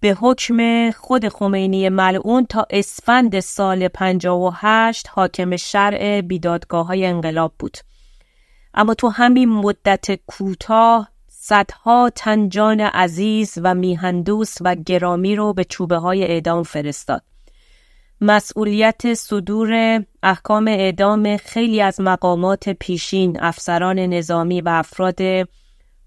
به 0.01 0.17
حکم 0.21 0.91
خود 0.91 1.29
خمینی 1.29 1.89
ملعون 1.89 2.47
تا 2.47 2.67
اسفند 2.71 3.41
سال 3.41 3.89
58 3.89 5.09
حاکم 5.09 5.57
شرع 5.57 6.21
بیدادگاه 6.21 6.87
های 6.87 7.07
انقلاب 7.07 7.53
بود. 7.59 7.79
اما 8.75 8.95
تو 8.95 9.09
همین 9.09 9.49
مدت 9.49 10.15
کوتاه 10.27 11.09
صدها 11.29 12.11
تنجان 12.15 12.81
عزیز 12.81 13.59
و 13.63 13.75
میهندوس 13.75 14.55
و 14.61 14.75
گرامی 14.75 15.37
رو 15.37 15.53
به 15.53 15.65
چوبه 15.65 15.97
های 15.97 16.25
اعدام 16.25 16.63
فرستاد. 16.63 17.23
مسئولیت 18.21 19.15
صدور 19.15 20.03
احکام 20.23 20.69
اعدام 20.69 21.37
خیلی 21.37 21.83
از 21.83 22.01
مقامات 22.01 22.69
پیشین 22.69 23.41
افسران 23.41 23.99
نظامی 23.99 24.61
و 24.61 24.69
افراد 24.69 25.21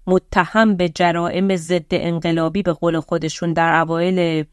متهم 0.06 0.76
به 0.76 0.88
جرائم 0.88 1.56
ضد 1.56 1.86
انقلابی 1.90 2.62
به 2.62 2.72
قول 2.72 3.00
خودشون 3.00 3.52
در 3.52 3.80
اوایل 3.80 4.44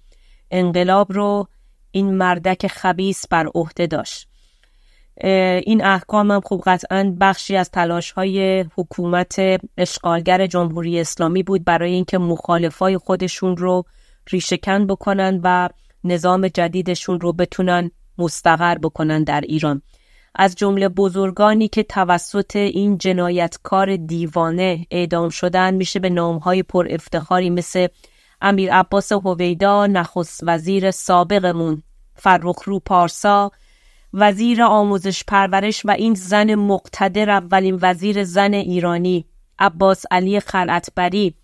انقلاب 0.51 1.13
رو 1.13 1.47
این 1.91 2.13
مردک 2.13 2.67
خبیس 2.67 3.27
بر 3.27 3.47
عهده 3.55 3.87
داشت. 3.87 4.29
این 5.63 5.85
احکام 5.85 6.31
هم 6.31 6.41
خوب 6.41 6.61
قطعا 6.65 7.15
بخشی 7.19 7.55
از 7.55 7.71
تلاش 7.71 8.11
های 8.11 8.65
حکومت 8.77 9.35
اشغالگر 9.77 10.47
جمهوری 10.47 10.99
اسلامی 10.99 11.43
بود 11.43 11.63
برای 11.63 11.91
اینکه 11.91 12.17
مخالفای 12.17 12.97
خودشون 12.97 13.57
رو 13.57 13.83
ریشهکن 14.29 14.87
بکنن 14.87 15.39
و 15.43 15.69
نظام 16.03 16.47
جدیدشون 16.47 17.19
رو 17.19 17.33
بتونن 17.33 17.91
مستقر 18.17 18.77
بکنن 18.77 19.23
در 19.23 19.41
ایران. 19.41 19.81
از 20.41 20.55
جمله 20.55 20.89
بزرگانی 20.89 21.67
که 21.67 21.83
توسط 21.83 22.55
این 22.55 22.97
جنایتکار 22.97 23.95
دیوانه 23.95 24.85
اعدام 24.91 25.29
شدن 25.29 25.73
میشه 25.73 25.99
به 25.99 26.09
نامهای 26.09 26.63
پر 26.63 26.87
افتخاری 26.89 27.49
مثل 27.49 27.87
امیر 28.41 28.73
عباس 28.73 29.11
هویدا 29.11 29.87
نخست 29.87 30.39
وزیر 30.43 30.91
سابقمون 30.91 31.83
فرخ 32.15 32.63
رو 32.65 32.79
پارسا 32.79 33.51
وزیر 34.13 34.63
آموزش 34.63 35.23
پرورش 35.23 35.85
و 35.85 35.91
این 35.91 36.13
زن 36.13 36.55
مقتدر 36.55 37.29
اولین 37.29 37.79
وزیر 37.81 38.23
زن 38.23 38.53
ایرانی 38.53 39.25
عباس 39.59 40.05
علی 40.11 40.39
خلعتبری 40.39 41.35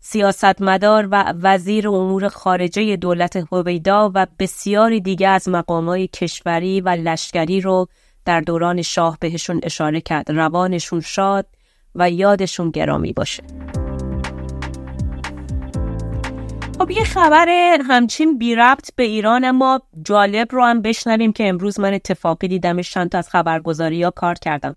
سیاستمدار 0.00 1.08
و 1.10 1.34
وزیر 1.42 1.88
امور 1.88 2.28
خارجه 2.28 2.96
دولت 2.96 3.36
هویدا 3.52 4.10
و 4.14 4.26
بسیاری 4.38 5.00
دیگه 5.00 5.28
از 5.28 5.48
مقامای 5.48 6.06
کشوری 6.06 6.80
و 6.80 6.88
لشکری 6.88 7.60
رو 7.60 7.88
در 8.24 8.40
دوران 8.40 8.82
شاه 8.82 9.18
بهشون 9.20 9.60
اشاره 9.62 10.00
کرد. 10.00 10.30
روانشون 10.30 11.00
شاد 11.00 11.46
و 11.94 12.10
یادشون 12.10 12.70
گرامی 12.70 13.12
باشه. 13.12 13.42
خب 16.78 16.90
یه 16.90 17.04
خبر 17.04 17.48
همچین 17.88 18.38
بی 18.38 18.54
ربط 18.54 18.90
به 18.96 19.02
ایران 19.02 19.44
اما 19.44 19.80
جالب 20.02 20.48
رو 20.50 20.64
هم 20.64 20.82
بشنویم 20.82 21.32
که 21.32 21.48
امروز 21.48 21.80
من 21.80 21.94
اتفاقی 21.94 22.48
دیدمش 22.48 22.90
چند 22.90 23.16
از 23.16 23.28
خبرگزاری 23.28 24.02
ها 24.02 24.10
کار 24.10 24.34
کردم. 24.34 24.76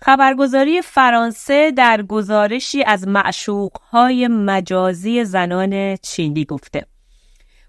خبرگزاری 0.00 0.82
فرانسه 0.82 1.70
در 1.70 2.02
گزارشی 2.02 2.84
از 2.84 3.08
معشوق 3.08 3.72
های 3.90 4.28
مجازی 4.28 5.24
زنان 5.24 5.96
چینی 5.96 6.44
گفته. 6.44 6.86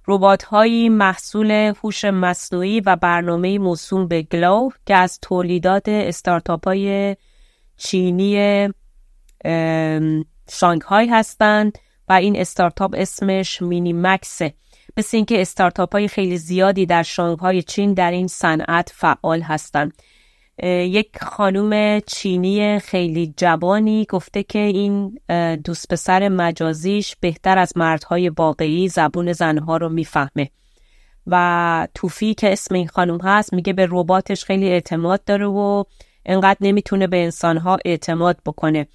ربات 0.10 0.44
هایی 0.44 0.90
محصول 0.90 1.52
هوش 1.52 2.06
مصنوعی 2.06 2.80
و 2.82 2.96
برنامه 2.96 3.60
موسوم 3.60 4.08
به 4.08 4.22
گلو 4.22 4.70
که 4.86 4.96
از 4.96 5.20
تولیدات 5.22 5.90
استارتاپ 5.90 6.68
های 6.68 7.16
چینی 7.78 8.70
شانگهای 10.50 11.08
هستند 11.08 11.78
و 12.08 12.14
این 12.14 12.40
استارتاپ 12.40 12.96
اسمش 12.98 13.62
مینی 13.62 13.94
مکسه 13.94 14.54
مثل 14.98 15.18
اینکه 15.18 15.42
استارتاپ 15.42 15.92
های 15.92 16.08
خیلی 16.08 16.38
زیادی 16.38 16.86
در 16.86 17.04
شانگهای 17.04 17.62
چین 17.62 17.94
در 17.94 18.12
این 18.12 18.28
صنعت 18.28 18.92
فعال 18.96 19.42
هستند. 19.42 19.94
یک 20.68 21.10
خانوم 21.22 22.00
چینی 22.00 22.80
خیلی 22.80 23.34
جوانی 23.38 24.06
گفته 24.06 24.44
که 24.44 24.60
این 24.60 25.20
دوست 25.64 25.94
پسر 25.94 26.30
مجازیش 26.30 27.16
بهتر 27.20 27.58
از 27.58 27.78
مردهای 27.78 28.30
واقعی 28.30 28.88
زبون 28.88 29.34
زنها 29.34 29.78
رو 29.78 29.90
می‌فهمه. 29.90 30.50
و 31.28 31.88
توفی 31.94 32.34
که 32.34 32.52
اسم 32.52 32.76
این 32.76 32.88
خانوم 32.88 33.22
هست 33.22 33.54
میگه 33.54 33.74
به 33.74 33.88
رباتش 33.92 34.44
خیلی 34.44 34.70
اعتماد 34.70 35.24
داره 35.24 35.46
و 35.46 35.84
انقدر 36.26 36.58
نمی‌تونه 36.62 37.08
به 37.08 37.24
انسانها 37.24 37.78
اعتماد 37.86 38.38
بکنه. 38.46 38.88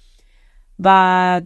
و 0.79 1.41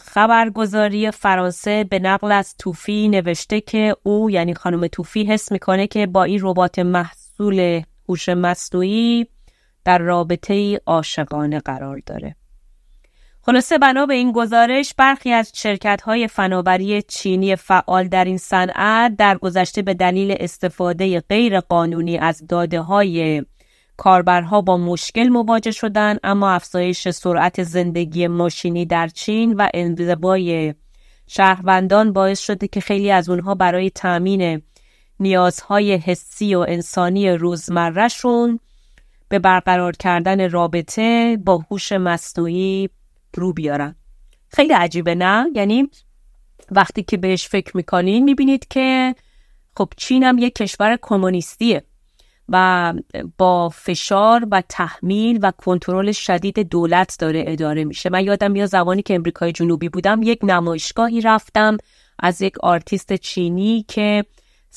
خبرگزاری 0.00 1.10
فرانسه 1.10 1.84
به 1.84 1.98
نقل 1.98 2.32
از 2.32 2.54
توفی 2.58 3.08
نوشته 3.08 3.60
که 3.60 3.96
او 4.02 4.30
یعنی 4.30 4.54
خانم 4.54 4.86
توفی 4.86 5.24
حس 5.24 5.52
می‌کنه 5.52 5.86
که 5.86 6.06
با 6.06 6.24
این 6.24 6.38
ربات 6.42 6.78
محصول 6.78 7.82
هوش 8.08 8.28
مصنوعی 8.28 9.26
در 9.86 9.98
رابطه 9.98 10.80
عاشقانه 10.86 11.60
قرار 11.60 12.02
داره. 12.06 12.36
خلاصه 13.42 13.78
بنا 13.78 14.06
به 14.06 14.14
این 14.14 14.32
گزارش 14.32 14.94
برخی 14.94 15.32
از 15.32 15.52
شرکت 15.54 16.02
های 16.02 16.28
فناوری 16.28 17.02
چینی 17.02 17.56
فعال 17.56 18.08
در 18.08 18.24
این 18.24 18.38
صنعت 18.38 19.16
در 19.16 19.38
گذشته 19.38 19.82
به 19.82 19.94
دلیل 19.94 20.36
استفاده 20.40 21.20
غیر 21.20 21.60
قانونی 21.60 22.18
از 22.18 22.46
داده 22.46 22.80
های 22.80 23.44
کاربرها 23.96 24.60
با 24.60 24.76
مشکل 24.76 25.28
مواجه 25.28 25.70
شدن 25.70 26.16
اما 26.24 26.50
افزایش 26.50 27.08
سرعت 27.08 27.62
زندگی 27.62 28.26
ماشینی 28.26 28.86
در 28.86 29.08
چین 29.08 29.54
و 29.54 29.68
انزوای 29.74 30.74
شهروندان 31.26 32.12
باعث 32.12 32.40
شده 32.40 32.68
که 32.68 32.80
خیلی 32.80 33.10
از 33.10 33.28
اونها 33.28 33.54
برای 33.54 33.90
تأمین 33.90 34.62
نیازهای 35.20 35.92
حسی 35.96 36.54
و 36.54 36.64
انسانی 36.68 37.30
روزمرهشون 37.30 38.60
به 39.28 39.38
برقرار 39.38 39.92
کردن 39.92 40.50
رابطه 40.50 41.38
با 41.44 41.56
هوش 41.70 41.92
مصنوعی 41.92 42.90
رو 43.34 43.52
بیارن. 43.52 43.94
خیلی 44.48 44.72
عجیبه 44.72 45.14
نه؟ 45.14 45.46
یعنی 45.54 45.90
وقتی 46.70 47.02
که 47.02 47.16
بهش 47.16 47.48
فکر 47.48 47.76
می‌کنین 47.76 48.24
می‌بینید 48.24 48.68
که 48.68 49.14
خب 49.76 49.88
چین 49.96 50.22
هم 50.22 50.38
یک 50.38 50.54
کشور 50.54 50.98
کمونیستیه 51.02 51.82
و 52.48 52.94
با 53.38 53.68
فشار 53.68 54.46
و 54.50 54.62
تحمیل 54.68 55.38
و 55.42 55.52
کنترل 55.58 56.12
شدید 56.12 56.58
دولت 56.58 57.16
داره 57.18 57.44
اداره 57.46 57.84
میشه. 57.84 58.10
من 58.10 58.24
یادم 58.24 58.56
میاد 58.56 58.66
زمانی 58.66 59.02
که 59.02 59.14
امریکای 59.14 59.52
جنوبی 59.52 59.88
بودم 59.88 60.20
یک 60.22 60.38
نمایشگاهی 60.42 61.20
رفتم 61.20 61.76
از 62.18 62.42
یک 62.42 62.58
آرتیست 62.58 63.12
چینی 63.12 63.84
که 63.88 64.24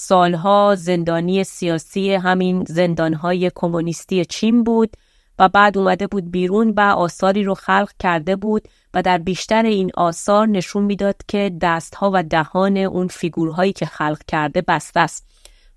سالها 0.01 0.75
زندانی 0.77 1.43
سیاسی 1.43 2.13
همین 2.13 2.63
زندانهای 2.67 3.51
کمونیستی 3.55 4.25
چین 4.25 4.63
بود 4.63 4.97
و 5.39 5.49
بعد 5.49 5.77
اومده 5.77 6.07
بود 6.07 6.31
بیرون 6.31 6.73
و 6.77 6.81
آثاری 6.81 7.43
رو 7.43 7.53
خلق 7.53 7.91
کرده 7.99 8.35
بود 8.35 8.67
و 8.93 9.01
در 9.01 9.17
بیشتر 9.17 9.63
این 9.63 9.91
آثار 9.93 10.47
نشون 10.47 10.83
می‌داد 10.83 11.15
که 11.27 11.51
دستها 11.61 12.11
و 12.13 12.23
دهان 12.23 12.77
اون 12.77 13.07
فیگورهایی 13.07 13.73
که 13.73 13.85
خلق 13.85 14.21
کرده 14.27 14.61
بسته 14.61 14.99
است. 14.99 15.25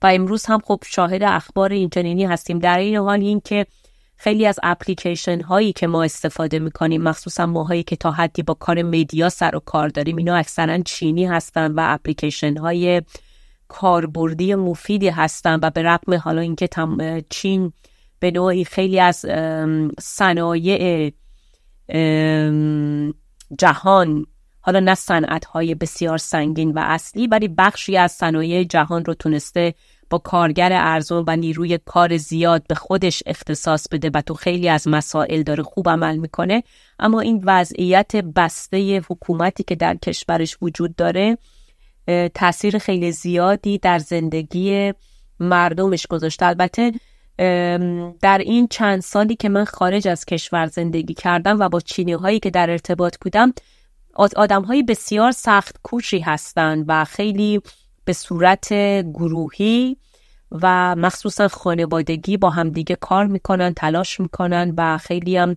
و 0.02 0.07
امروز 0.07 0.47
هم 0.47 0.61
خب 0.64 0.81
شاهد 0.87 1.23
اخبار 1.23 1.73
اینچنینی 1.73 2.25
هستیم. 2.25 2.59
در 2.59 2.79
این 2.79 2.97
حال 2.97 3.21
این 3.21 3.41
که 3.45 3.67
خیلی 4.17 4.47
از 4.47 4.59
اپلیکیشن 4.62 5.41
هایی 5.41 5.73
که 5.73 5.87
ما 5.87 6.02
استفاده 6.02 6.59
می‌کنیم 6.59 7.02
مخصوصا 7.02 7.47
ماهایی 7.47 7.83
که 7.83 7.97
تا 7.97 8.11
حدی 8.11 8.43
با 8.43 8.55
کار 8.55 8.83
مدیا 8.83 9.29
سر 9.29 9.57
و 9.57 9.61
کار 9.61 9.88
داریم 9.88 10.17
اینا 10.17 10.35
اکثرا 10.35 10.79
چینی 10.79 11.26
هستن 11.26 11.73
و 11.73 11.81
اپلیکیشن 11.85 12.57
های 12.57 13.02
کاربردی 13.73 14.55
مفیدی 14.55 15.09
هستن 15.09 15.59
و 15.62 15.71
به 15.71 15.83
رقم 15.83 16.14
حالا 16.14 16.41
اینکه 16.41 16.69
چین 17.31 17.73
به 18.19 18.31
نوعی 18.31 18.64
خیلی 18.64 19.00
از 19.00 19.17
صنایع 20.00 21.12
جهان 23.59 24.26
حالا 24.61 24.81
نه 24.81 24.95
صنعت 24.95 25.45
های 25.45 25.75
بسیار 25.75 26.19
سنگین 26.19 26.73
و 26.73 26.81
اصلی 26.83 27.26
ولی 27.26 27.49
بخشی 27.49 27.97
از 27.97 28.12
صنایع 28.12 28.64
جهان 28.64 29.05
رو 29.05 29.14
تونسته 29.14 29.75
با 30.11 30.19
کارگر 30.19 30.71
ارزون 30.73 31.25
و 31.26 31.37
نیروی 31.37 31.79
کار 31.85 32.17
زیاد 32.17 32.67
به 32.67 32.75
خودش 32.75 33.23
اختصاص 33.26 33.88
بده 33.88 34.11
و 34.14 34.21
تو 34.21 34.35
خیلی 34.35 34.69
از 34.69 34.88
مسائل 34.88 35.43
داره 35.43 35.62
خوب 35.62 35.88
عمل 35.88 36.17
می‌کنه. 36.17 36.62
اما 36.99 37.21
این 37.21 37.43
وضعیت 37.45 38.17
بسته 38.17 39.02
حکومتی 39.11 39.62
که 39.62 39.75
در 39.75 39.95
کشورش 39.95 40.57
وجود 40.62 40.97
داره 40.97 41.38
تاثیر 42.35 42.79
خیلی 42.79 43.13
زیادی 43.13 43.79
در 43.79 43.99
زندگی 43.99 44.93
مردمش 45.41 46.07
گذاشته. 46.07 46.47
البته 46.47 46.93
در 48.23 48.38
این 48.38 48.69
چند 48.69 49.01
سالی 49.01 49.37
که 49.37 49.49
من 49.49 49.65
خارج 49.65 50.09
از 50.09 50.25
کشور 50.25 50.67
زندگی 50.67 51.15
کردم 51.15 51.61
و 51.61 51.69
با 51.69 51.81
چینی 51.81 52.12
هایی 52.12 52.41
که 52.41 52.51
در 52.51 52.71
ارتباط 52.71 53.17
بودم 53.21 53.53
آدم 54.15 54.62
های 54.62 54.83
بسیار 54.83 55.33
سخت 55.33 55.77
کوشی 55.83 56.19
هستند 56.19 56.85
و 56.88 57.05
خیلی 57.05 57.61
به 58.05 58.12
صورت 58.12 58.73
گروهی 59.03 59.97
و 60.51 60.97
مخصوصا 60.97 61.49
خانوادگی 61.49 62.37
با 62.37 62.51
همدیگه 62.51 62.97
کار 62.97 63.27
می‌کنن 63.27 63.75
تلاش 63.75 64.21
می‌کنن 64.21 64.75
و 64.77 64.99
خیلی 64.99 65.37
هم 65.37 65.57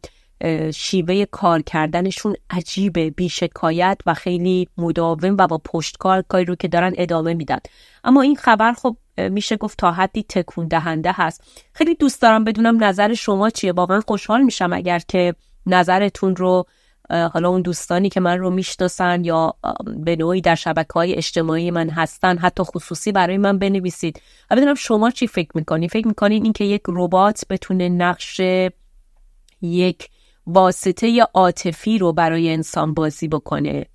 شیوه 0.73 1.25
کار 1.25 1.61
کردنشون 1.61 2.35
عجیبه 2.49 3.09
بیشکایت 3.09 3.97
و 4.05 4.13
خیلی 4.13 4.67
مداوم 4.77 5.35
و 5.39 5.47
با 5.47 5.61
پشتکار 5.65 6.23
کاری 6.27 6.45
رو 6.45 6.55
که 6.55 6.67
دارن 6.67 6.93
ادامه 6.97 7.33
میدن. 7.33 7.59
اما 8.03 8.21
این 8.21 8.35
خبر 8.35 8.73
خب 8.73 8.97
میشه 9.17 9.57
گفت 9.57 9.77
تا 9.77 9.91
حدی 9.91 10.25
تکون 10.29 10.67
دهنده 10.67 11.11
هست. 11.13 11.43
خیلی 11.73 11.95
دوست 11.95 12.21
دارم 12.21 12.43
بدونم 12.43 12.83
نظر 12.83 13.13
شما 13.13 13.49
چیه. 13.49 13.71
واقعا 13.71 14.01
خوشحال 14.01 14.41
میشم 14.41 14.73
اگر 14.73 14.99
که 15.07 15.35
نظرتون 15.65 16.35
رو 16.35 16.65
حالا 17.09 17.49
اون 17.49 17.61
دوستانی 17.61 18.09
که 18.09 18.19
من 18.19 18.37
رو 18.37 18.49
می‌شناسن 18.49 19.23
یا 19.23 19.55
به 19.97 20.15
نوعی 20.15 20.41
در 20.41 20.55
شبکه 20.55 20.93
های 20.93 21.13
اجتماعی 21.15 21.71
من 21.71 21.89
هستن 21.89 22.37
حتی 22.37 22.63
خصوصی 22.63 23.11
برای 23.11 23.37
من 23.37 23.59
بنویسید. 23.59 24.21
و 24.51 24.55
بدونم 24.55 24.75
شما 24.75 25.11
چی 25.11 25.27
فکر 25.27 25.49
می‌کنید 25.55 25.91
فکر 25.91 26.07
می‌کنید 26.07 26.43
اینکه 26.43 26.63
یک 26.63 26.81
ربات 26.87 27.45
بتونه 27.49 27.89
نقش 27.89 28.41
یک 29.61 30.09
واسطه 30.47 31.21
عاطفی 31.33 31.97
رو 31.97 32.13
برای 32.13 32.53
انسان 32.53 32.93
بازی 32.93 33.27
بکنه. 33.27 33.85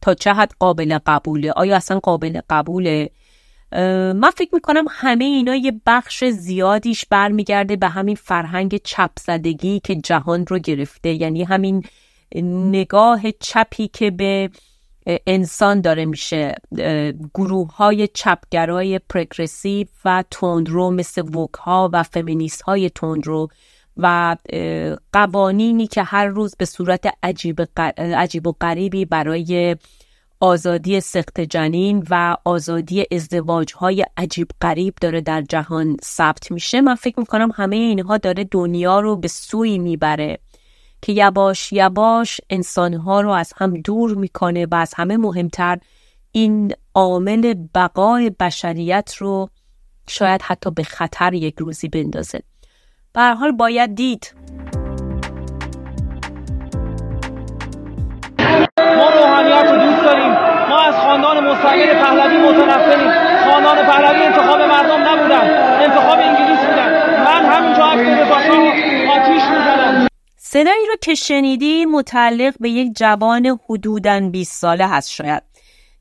تا 0.00 0.14
چه 0.14 0.32
حد 0.32 0.52
قابل 0.58 0.98
قبوله؟ 1.06 1.52
آیا 1.52 1.76
اصلا 1.76 1.98
قابل 1.98 2.40
قبوله؟ 2.50 3.10
من 4.14 4.30
فکر 4.36 4.54
می‌کنم 4.54 4.84
همه 4.90 5.24
اینا 5.24 5.54
یه 5.54 5.80
بخش 5.86 6.24
زیادیش 6.24 7.06
برمیگرده 7.06 7.76
به 7.76 7.88
همین 7.88 8.14
فرهنگ 8.14 8.80
چپ 8.84 9.10
زدگی 9.20 9.80
که 9.80 9.94
جهان 9.94 10.46
رو 10.46 10.58
گرفته. 10.58 11.12
یعنی 11.12 11.44
همین 11.44 11.84
نگاه 12.70 13.22
چپی 13.40 13.88
که 13.88 14.10
به 14.10 14.50
انسان 15.26 15.80
داره 15.80 16.04
میشه. 16.04 16.54
گروه 17.34 17.76
های 17.76 18.08
چپگرای 18.08 18.98
پرگرسیو 18.98 19.86
و 20.04 20.24
تندرو 20.30 20.90
مثل 20.90 21.22
وک 21.22 21.68
و 21.92 22.02
فمینیست 22.02 22.62
های 22.62 22.90
تندرو. 22.90 23.48
و 23.96 24.36
قوانینی 25.12 25.86
که 25.86 26.02
هر 26.02 26.26
روز 26.26 26.54
به 26.58 26.64
صورت 26.64 27.06
عجیب, 27.22 27.60
عجیب 27.98 28.46
و 28.46 28.52
غریبی 28.52 29.04
برای 29.04 29.76
آزادی 30.40 31.00
سخت 31.00 31.40
جنین 31.40 32.06
و 32.10 32.36
آزادی 32.44 33.04
ازدواج 33.12 33.72
های 33.72 34.06
عجیب 34.16 34.48
غریب 34.60 34.94
داره 35.00 35.20
در 35.20 35.42
جهان 35.42 35.96
ثبت 36.04 36.52
میشه. 36.52 36.80
من 36.80 36.94
فکر 36.94 37.20
می‌کنم 37.20 37.50
همه 37.54 37.76
اینها 37.76 38.18
داره 38.18 38.44
دنیا 38.44 39.00
رو 39.00 39.16
به 39.16 39.28
سوی 39.28 39.78
می‌بره 39.78 40.38
که 41.02 41.12
یواش 41.12 41.72
یواش 41.72 42.40
انسانها 42.50 43.20
رو 43.20 43.30
از 43.30 43.52
هم 43.56 43.74
دور 43.74 44.14
می‌کنه 44.14 44.66
و 44.66 44.74
از 44.74 44.94
همه 44.94 45.16
مهمتر 45.16 45.78
این 46.32 46.72
عامل 46.94 47.54
بقای 47.74 48.30
بشریت 48.30 49.14
رو 49.18 49.48
شاید 50.08 50.42
حتی 50.42 50.70
به 50.70 50.82
خطر 50.82 51.34
یک 51.34 51.54
روزی 51.58 51.88
بندازه. 51.88 52.42
به 53.14 53.22
حال 53.22 53.52
باید 53.52 53.94
دید. 53.94 54.34
ما 58.78 59.10
روحانیت 59.10 59.70
رو 59.70 59.76
دوست 59.76 60.04
داریم. 60.04 60.32
ما 60.68 60.80
از 60.80 60.94
خاندان 60.94 61.44
مستقل 61.44 61.94
پهلوی 61.94 62.38
متنفریم. 62.38 63.10
خاندان 63.50 63.76
پهلوی 63.86 64.22
انتخاب 64.22 64.60
مردم 64.60 65.08
نبودن. 65.08 65.50
انتخاب 65.82 66.18
انگلیس 66.18 66.58
بودن. 66.58 66.90
من 67.24 67.44
همینجا 67.44 67.84
عکس 67.84 68.50
آتیش 69.10 69.42
می‌زنم. 69.42 70.06
صدایی 70.36 70.86
رو 70.88 70.94
که 71.00 71.14
شنیدی 71.14 71.86
متعلق 71.86 72.54
به 72.60 72.70
یک 72.70 72.92
جوان 72.96 73.58
حدوداً 73.68 74.20
20 74.20 74.60
ساله 74.60 74.86
هست 74.86 75.10
شاید. 75.10 75.51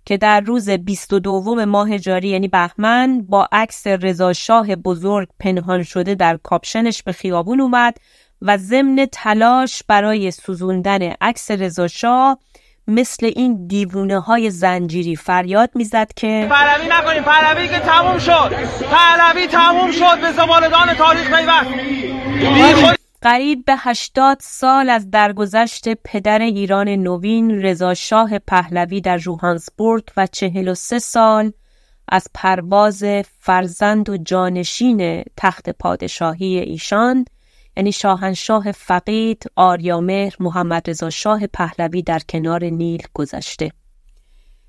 که 0.06 0.18
در 0.18 0.40
روز 0.40 0.70
22 0.70 1.66
ماه 1.66 1.98
جاری 1.98 2.28
یعنی 2.28 2.48
بهمن 2.48 3.22
با 3.22 3.48
عکس 3.52 3.88
رضا 3.88 4.34
شاه 4.34 4.76
بزرگ 4.76 5.28
پنهان 5.40 5.84
شده 5.84 6.16
در 6.16 6.40
کاپشنش 6.44 7.04
به 7.04 7.12
خیابون 7.12 7.62
اومد 7.62 7.98
و 8.42 8.58
ضمن 8.58 9.08
تلاش 9.12 9.84
برای 9.88 10.32
سوزوندن 10.32 11.14
عکس 11.22 11.52
رضا 11.52 11.88
شاه 11.88 12.38
مثل 12.88 13.32
این 13.36 13.68
دیوونه 13.68 14.20
های 14.20 14.50
زنجیری 14.50 15.16
فریاد 15.16 15.70
می‌زد 15.76 16.12
که 16.16 16.48
پهلوی 16.50 16.88
نکنیم 16.90 17.24
پهلوی 17.24 17.68
که 17.68 17.80
تموم 17.80 18.18
شد 18.18 18.56
پهلوی 18.92 19.48
تموم 19.48 19.92
شد 19.92 20.22
به 20.22 20.32
زبالدان 20.32 20.94
تاریخ 20.94 21.36
پیوست 21.36 23.01
قریب 23.22 23.66
به 23.66 23.76
هشتاد 23.78 24.38
سال 24.42 24.90
از 24.90 25.12
درگذشت 25.12 25.90
پدر 26.04 26.40
ایران 26.40 26.90
نوین 26.90 27.62
رضا 27.62 27.94
شاه 27.94 28.40
پهلوی 28.40 29.02
در 29.02 29.18
جوهانسبورگ 29.18 30.04
و 30.18 30.28
چهل 30.28 30.68
و 30.68 30.74
سه 30.74 31.00
سال 31.00 31.52
از 32.08 32.28
پرواز 32.34 33.04
فرزند 33.40 34.10
و 34.10 34.18
جانشین 34.18 35.24
تخت 35.38 35.70
پادشاهی 35.70 36.58
ایشان 36.58 37.26
یعنی 37.78 37.92
شاهنشاه 37.92 38.72
فقید 38.72 39.44
آریامهر 39.56 40.36
محمد 40.40 40.90
رضا 40.90 41.10
شاه 41.10 41.48
پهلوی 41.48 42.02
در 42.02 42.20
کنار 42.30 42.64
نیل 42.64 43.04
گذشته. 43.14 43.72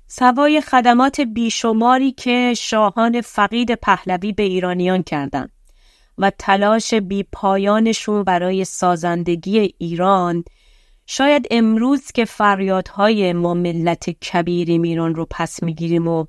سوای 0.07 0.61
خدمات 0.61 1.21
بیشماری 1.21 2.11
که 2.11 2.53
شاهان 2.57 3.21
فقید 3.21 3.75
پهلوی 3.75 4.31
به 4.31 4.43
ایرانیان 4.43 5.03
کردند. 5.03 5.51
و 6.17 6.31
تلاش 6.39 6.93
بی 6.93 7.23
پایانشون 7.31 8.23
برای 8.23 8.65
سازندگی 8.65 9.75
ایران 9.77 10.43
شاید 11.05 11.47
امروز 11.51 12.11
که 12.11 12.25
فریادهای 12.25 13.33
ما 13.33 13.53
ملت 13.53 14.09
کبیریم 14.09 14.81
ایران 14.81 15.15
رو 15.15 15.27
پس 15.29 15.63
می‌گیریم 15.63 16.07
و 16.07 16.25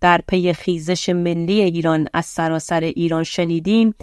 در 0.00 0.20
پی 0.28 0.52
خیزش 0.52 1.08
ملی 1.08 1.60
ایران 1.60 2.08
از 2.12 2.26
سراسر 2.26 2.80
ایران 2.80 3.24
شنیدیم 3.24 3.94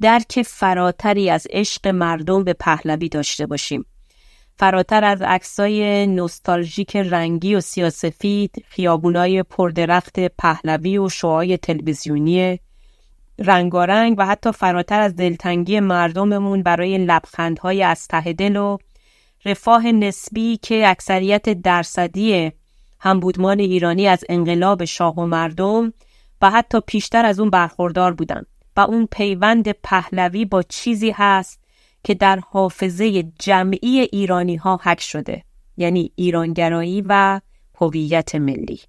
درک 0.00 0.42
فراتری 0.42 1.30
از 1.30 1.46
عشق 1.50 1.88
مردم 1.88 2.44
به 2.44 2.52
پهلوی 2.52 3.08
داشته 3.08 3.46
باشیم. 3.46 3.84
فراتر 4.56 5.04
از 5.04 5.22
عکسای 5.22 6.06
نوستالژیک 6.06 6.96
رنگی 6.96 7.54
و 7.54 7.60
سیاسفید 7.60 8.64
خیابونای 8.68 9.42
پردرخت 9.42 10.20
پهلوی 10.20 10.98
و 10.98 11.08
شوهای 11.08 11.56
تلویزیونی 11.56 12.60
رنگارنگ 13.38 14.14
و 14.18 14.26
حتی 14.26 14.52
فراتر 14.52 15.00
از 15.00 15.16
دلتنگی 15.16 15.80
مردممون 15.80 16.62
برای 16.62 16.98
لبخندهای 16.98 17.82
از 17.82 18.08
ته 18.08 18.32
دل 18.32 18.56
و 18.56 18.78
رفاه 19.44 19.92
نسبی 19.92 20.56
که 20.56 20.88
اکثریت 20.88 21.48
درصدی 21.48 22.52
همبودمان 23.00 23.60
ایرانی 23.60 24.06
از 24.06 24.24
انقلاب 24.28 24.84
شاه 24.84 25.14
و 25.14 25.26
مردم 25.26 25.92
و 26.42 26.50
حتی 26.50 26.80
پیشتر 26.86 27.24
از 27.24 27.40
اون 27.40 27.50
برخوردار 27.50 28.14
بودن. 28.14 28.42
و 28.76 28.80
اون 28.80 29.08
پیوند 29.10 29.72
پهلوی 29.72 30.44
با 30.44 30.62
چیزی 30.62 31.10
هست 31.10 31.60
که 32.04 32.14
در 32.14 32.40
حافظه 32.50 33.22
جمعی 33.22 34.00
ایرانی 34.00 34.56
ها 34.56 34.80
حک 34.82 35.00
شده 35.00 35.42
یعنی 35.76 36.12
ایرانگرایی 36.14 37.04
و 37.08 37.40
هویت 37.80 38.34
ملی. 38.34 38.80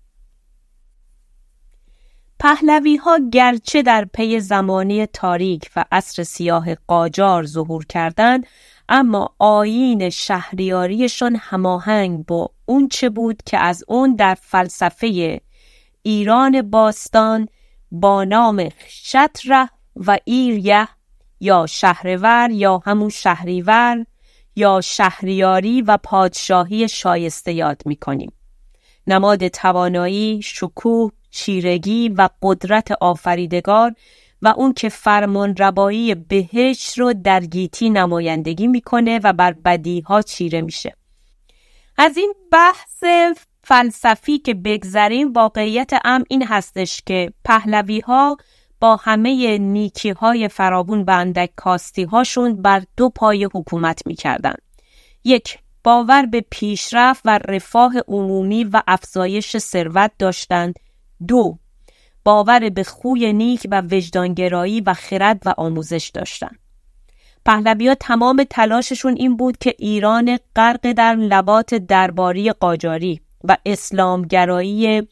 پهلوی 2.39 2.95
ها 2.95 3.19
گرچه 3.31 3.81
در 3.81 4.05
پی 4.13 4.39
زمانی 4.39 5.05
تاریک 5.05 5.69
و 5.75 5.85
عصر 5.91 6.23
سیاه 6.23 6.75
قاجار 6.75 7.45
ظهور 7.45 7.85
کردند 7.85 8.47
اما 8.89 9.35
آیین 9.39 10.09
شهریاریشان 10.09 11.35
هماهنگ 11.35 12.25
با 12.25 12.51
اون 12.65 12.87
چه 12.87 13.09
بود 13.09 13.43
که 13.45 13.57
از 13.57 13.83
اون 13.87 14.15
در 14.15 14.35
فلسفه 14.41 15.41
ایران 16.01 16.61
باستان 16.61 17.47
با 17.91 18.23
نام 18.23 18.69
شطره 18.87 19.69
و 19.95 20.17
ایریه 20.25 20.87
یا 21.39 21.65
شهرور 21.65 22.49
یا 22.51 22.81
همون 22.85 23.09
شهریور 23.09 24.05
یا 24.55 24.81
شهریاری 24.81 25.81
و 25.81 25.97
پادشاهی 25.97 26.87
شایسته 26.87 27.53
یاد 27.53 27.81
می‌کنیم. 27.85 28.31
نماد 29.07 29.47
توانایی، 29.47 30.41
شکوه، 30.43 31.11
چیرگی 31.29 32.09
و 32.09 32.29
قدرت 32.41 32.91
آفریدگار 32.91 33.95
و 34.41 34.53
اون 34.57 34.73
که 34.73 34.89
فرمان 34.89 35.55
ربایی 35.55 36.15
بهش 36.15 36.99
رو 36.99 37.13
در 37.13 37.39
گیتی 37.39 37.89
نمایندگی 37.89 38.67
می‌کنه 38.67 39.19
و 39.23 39.33
بر 39.33 39.53
بدی 39.53 40.01
ها 40.01 40.21
چیره 40.21 40.61
میشه. 40.61 40.95
از 41.97 42.17
این 42.17 42.33
بحث 42.51 43.03
فلسفی 43.63 44.37
که 44.37 44.53
بگذریم 44.53 45.33
واقعیت 45.33 45.91
ام 46.05 46.23
این 46.29 46.43
هستش 46.43 47.01
که 47.05 47.33
پهلوی 47.45 47.99
ها 47.99 48.37
با 48.79 48.95
همه 48.95 49.57
نیکی 49.57 50.09
های 50.09 50.47
فرابون 50.47 51.01
و 51.01 51.11
اندک 51.11 51.49
کاستی 51.55 52.03
هاشون 52.03 52.61
بر 52.61 52.83
دو 52.97 53.09
پای 53.09 53.43
حکومت 53.53 54.07
می‌کردن. 54.07 54.55
یک 55.23 55.59
باور 55.83 56.25
به 56.25 56.45
پیشرفت 56.51 57.21
و 57.25 57.39
رفاه 57.47 57.93
عمومی 58.07 58.63
و 58.63 58.81
افزایش 58.87 59.57
ثروت 59.57 60.11
داشتند. 60.19 60.79
دو 61.27 61.57
باور 62.23 62.69
به 62.69 62.83
خوی 62.83 63.33
نیک 63.33 63.67
و 63.71 63.81
وجدانگرایی 63.81 64.81
و 64.81 64.93
خرد 64.93 65.41
و 65.45 65.53
آموزش 65.57 66.11
داشتند. 66.13 66.59
پهلوی 67.45 67.95
تمام 67.95 68.43
تلاششون 68.49 69.15
این 69.15 69.37
بود 69.37 69.57
که 69.57 69.75
ایران 69.77 70.39
غرق 70.55 70.91
در 70.91 71.15
لبات 71.15 71.75
درباری 71.75 72.51
قاجاری 72.51 73.21
و 73.43 73.57
اسلامگرایی 73.65 75.07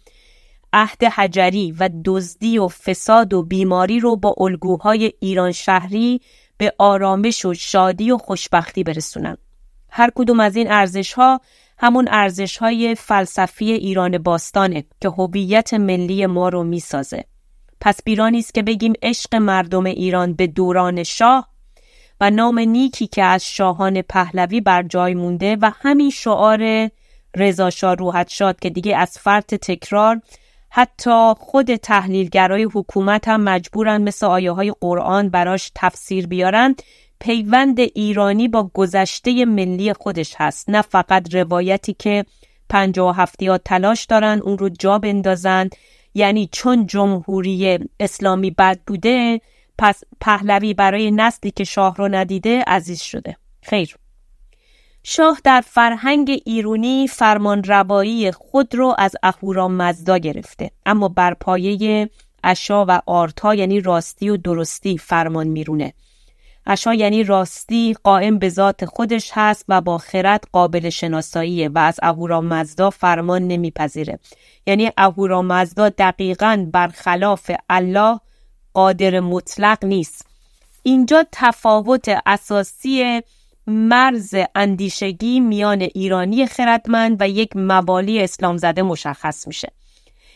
عهد 0.73 1.03
حجری 1.03 1.71
و 1.71 1.89
دزدی 2.05 2.57
و 2.57 2.67
فساد 2.67 3.33
و 3.33 3.43
بیماری 3.43 3.99
رو 3.99 4.15
با 4.15 4.35
الگوهای 4.37 5.13
ایران 5.19 5.51
شهری 5.51 6.21
به 6.57 6.73
آرامش 6.77 7.45
و 7.45 7.53
شادی 7.53 8.11
و 8.11 8.17
خوشبختی 8.17 8.83
برسونن. 8.83 9.37
هر 9.89 10.09
کدوم 10.15 10.39
از 10.39 10.55
این 10.55 10.71
ارزش 10.71 11.13
ها 11.13 11.41
همون 11.79 12.07
ارزش 12.11 12.57
های 12.57 12.95
فلسفی 12.95 13.71
ایران 13.71 14.17
باستانه 14.17 14.83
که 15.01 15.09
هویت 15.09 15.73
ملی 15.73 16.25
ما 16.25 16.49
رو 16.49 16.63
می‌سازه. 16.63 17.23
پس 17.81 18.03
بیرانی 18.03 18.39
است 18.39 18.53
که 18.53 18.63
بگیم 18.63 18.93
عشق 19.01 19.35
مردم 19.35 19.85
ایران 19.85 20.33
به 20.33 20.47
دوران 20.47 21.03
شاه 21.03 21.49
و 22.21 22.29
نام 22.29 22.59
نیکی 22.59 23.07
که 23.07 23.23
از 23.23 23.45
شاهان 23.45 24.01
پهلوی 24.01 24.61
بر 24.61 24.83
جای 24.83 25.13
مونده 25.13 25.57
و 25.61 25.71
همین 25.81 26.09
شعار 26.09 26.89
رضا 27.35 27.69
شاه 27.69 27.95
روحت 27.95 28.29
شاد 28.29 28.59
که 28.59 28.69
دیگه 28.69 28.97
از 28.97 29.17
فرط 29.17 29.55
تکرار 29.55 30.21
حتی 30.69 31.33
خود 31.37 31.75
تحلیلگرای 31.75 32.63
حکومت 32.63 33.27
هم 33.27 33.41
مجبورن 33.41 34.01
مثل 34.01 34.25
آیه 34.25 34.51
های 34.51 34.73
قرآن 34.81 35.29
براش 35.29 35.71
تفسیر 35.75 36.27
بیارن 36.27 36.75
پیوند 37.19 37.79
ایرانی 37.79 38.47
با 38.47 38.71
گذشته 38.73 39.45
ملی 39.45 39.93
خودش 39.93 40.33
هست. 40.37 40.69
نه 40.69 40.81
فقط 40.81 41.35
روایتی 41.35 41.93
که 41.93 42.25
پنجاه 42.69 43.17
هفتی 43.17 43.57
تلاش 43.57 44.05
دارن 44.05 44.41
اون 44.43 44.57
رو 44.57 44.69
جا 44.69 44.99
بندازن. 44.99 45.69
یعنی 46.13 46.49
چون 46.51 46.85
جمهوری 46.85 47.79
اسلامی 47.99 48.51
بد 48.51 48.79
بوده 48.87 49.41
پس 49.77 50.03
پهلوی 50.21 50.73
برای 50.73 51.11
نسلی 51.11 51.51
که 51.51 51.63
شاه 51.63 51.95
رو 51.95 52.07
ندیده 52.07 52.63
عزیز 52.67 53.01
شده. 53.01 53.37
خیر. 53.61 53.95
شاه 55.03 55.39
در 55.43 55.61
فرهنگ 55.61 56.41
ایرونی 56.45 57.07
فرمان 57.07 57.63
روایی 57.63 58.31
خود 58.31 58.75
رو 58.75 58.95
از 58.97 59.15
اهورا 59.23 59.67
مزدا 59.67 60.17
گرفته. 60.17 60.71
اما 60.85 61.07
بر 61.07 61.33
پایه 61.33 62.09
اشا 62.43 62.85
و 62.85 63.01
آرتا 63.05 63.55
یعنی 63.55 63.81
راستی 63.81 64.29
و 64.29 64.37
درستی 64.37 64.97
فرمان 64.97 65.47
میرونه. 65.47 65.93
اشا 66.69 66.93
یعنی 66.93 67.23
راستی 67.23 67.95
قائم 68.03 68.39
به 68.39 68.49
ذات 68.49 68.85
خودش 68.85 69.31
هست 69.33 69.65
و 69.67 69.81
با 69.81 69.97
خرد 69.97 70.43
قابل 70.51 70.89
شناساییه 70.89 71.69
و 71.69 71.77
از 71.77 71.99
اهورا 72.03 72.41
مزدا 72.41 72.89
فرمان 72.89 73.47
نمیپذیره. 73.47 74.19
یعنی 74.67 74.91
اهورا 74.97 75.41
مزدا 75.41 75.89
دقیقا 75.89 76.67
برخلاف 76.71 77.51
الله 77.69 78.19
قادر 78.73 79.19
مطلق 79.19 79.85
نیست. 79.85 80.27
اینجا 80.83 81.25
تفاوت 81.31 82.15
اساسی 82.25 83.21
مرز 83.67 84.35
اندیشگی 84.55 85.39
میان 85.39 85.81
ایرانی 85.81 86.45
خردمند 86.45 87.21
و 87.21 87.29
یک 87.29 87.55
موالی 87.55 88.23
اسلام 88.23 88.57
زده 88.57 88.81
مشخص 88.81 89.47
میشه. 89.47 89.71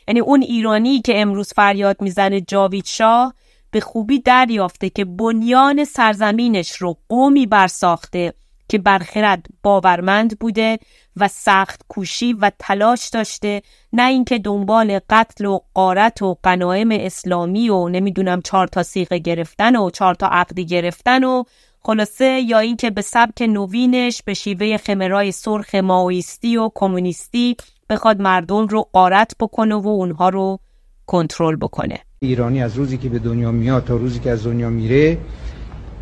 یعنی 0.07 0.19
اون 0.19 0.41
ایرانی 0.41 1.01
که 1.01 1.21
امروز 1.21 1.53
فریاد 1.53 2.01
می‌زنه 2.01 2.41
جاوید 2.41 2.85
شاه 2.85 3.33
به 3.71 3.79
خوبی 3.79 4.19
دریافته 4.19 4.89
که 4.89 5.05
بنیان 5.05 5.83
سرزمینش 5.83 6.75
رو 6.75 6.97
قومی 7.09 7.45
برساخته 7.45 8.33
که 8.71 8.77
برخرد 8.77 9.45
باورمند 9.63 10.39
بوده 10.39 10.79
و 11.17 11.27
سخت 11.27 11.81
کوشی 11.87 12.33
و 12.33 12.51
تلاش 12.59 13.09
داشته 13.09 13.61
نه 13.93 14.07
اینکه 14.07 14.39
دنبال 14.39 14.99
قتل 15.09 15.45
و 15.45 15.59
قارت 15.73 16.21
و 16.21 16.37
قنایم 16.43 16.91
اسلامی 16.91 17.69
و 17.69 17.89
نمی‌دونم 17.89 18.41
چهار 18.41 18.67
تا 18.67 18.83
سیغه 18.83 19.17
گرفتن 19.17 19.75
و 19.75 19.89
چهار 19.89 20.15
تا 20.15 20.27
عقدی 20.27 20.65
گرفتن 20.65 21.23
و 21.23 21.43
خلاصه 21.83 22.25
یا 22.25 22.59
اینکه 22.59 22.89
به 22.89 23.01
سبک 23.01 23.41
نوینش 23.41 24.23
به 24.23 24.33
شیوه 24.33 24.77
خمرای 24.77 25.31
سرخ 25.31 25.75
ماویستی 25.75 26.57
و 26.57 26.69
کمونیستی 26.75 27.57
بخواد 27.89 28.21
مردم 28.21 28.67
رو 28.67 28.89
قارت 28.93 29.35
بکنه 29.39 29.75
و 29.75 29.87
اونها 29.87 30.29
رو 30.29 30.59
کنترل 31.05 31.55
بکنه. 31.55 31.99
ایرانی 32.23 32.63
از 32.63 32.77
روزی 32.77 32.97
که 32.97 33.09
به 33.09 33.19
دنیا 33.19 33.51
میاد 33.51 33.83
تا 33.83 33.95
روزی 33.95 34.19
که 34.19 34.31
از 34.31 34.45
دنیا 34.45 34.69
میره 34.69 35.17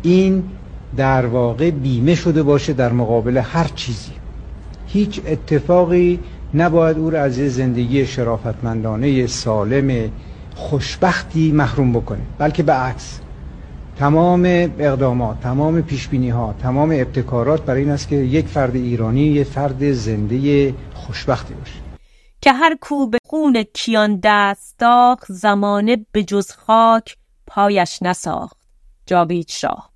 این 0.02 0.44
در 0.96 1.26
واقع 1.26 1.70
بیمه 1.70 2.14
شده 2.14 2.42
باشه 2.42 2.72
در 2.72 2.92
مقابل 2.92 3.36
هر 3.36 3.70
چیزی. 3.74 4.12
هیچ 4.86 5.20
اتفاقی 5.26 6.20
نباید 6.54 6.98
او 6.98 7.10
را 7.10 7.20
از 7.22 7.34
زندگی 7.34 8.06
شرافتمندانه 8.06 9.26
سالم 9.26 10.10
خوشبختی 10.54 11.52
محروم 11.52 11.92
بکنه 11.92 12.22
بلکه 12.38 12.62
به 12.62 12.72
عکس 12.72 13.20
تمام 13.96 14.42
اقدامات 14.78 15.40
تمام 15.40 15.82
پیشبینی 15.82 16.30
ها 16.30 16.54
تمام 16.62 16.90
ابتکارات 16.90 17.64
برای 17.64 17.82
این 17.82 17.90
است 17.90 18.08
که 18.08 18.16
یک 18.16 18.46
فرد 18.46 18.76
ایرانی 18.76 19.20
یک 19.20 19.46
فرد 19.46 19.92
زنده 19.92 20.74
خوشبختی 20.94 21.54
باشه. 21.54 21.79
که 22.40 22.52
هر 22.52 22.76
کو 22.80 23.06
به 23.06 23.18
خون 23.26 23.62
کیان 23.62 24.20
دست 24.24 24.78
داخت 24.78 25.32
زمانه 25.32 26.06
به 26.12 26.24
جز 26.24 26.52
خاک 26.52 27.16
پایش 27.46 28.02
نساخت. 28.02 28.56
جاوید 29.06 29.48
شاه. 29.48 29.90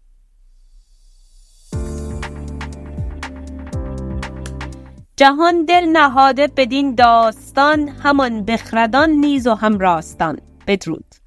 جهان 5.16 5.64
دل 5.64 5.84
نهاده 5.92 6.46
بدین 6.46 6.94
داستان 6.94 7.88
همان 7.88 8.44
بخردان 8.44 9.10
نیز 9.10 9.46
و 9.46 9.54
هم 9.54 9.78
راستان 9.78 10.38
بدرود. 10.66 11.23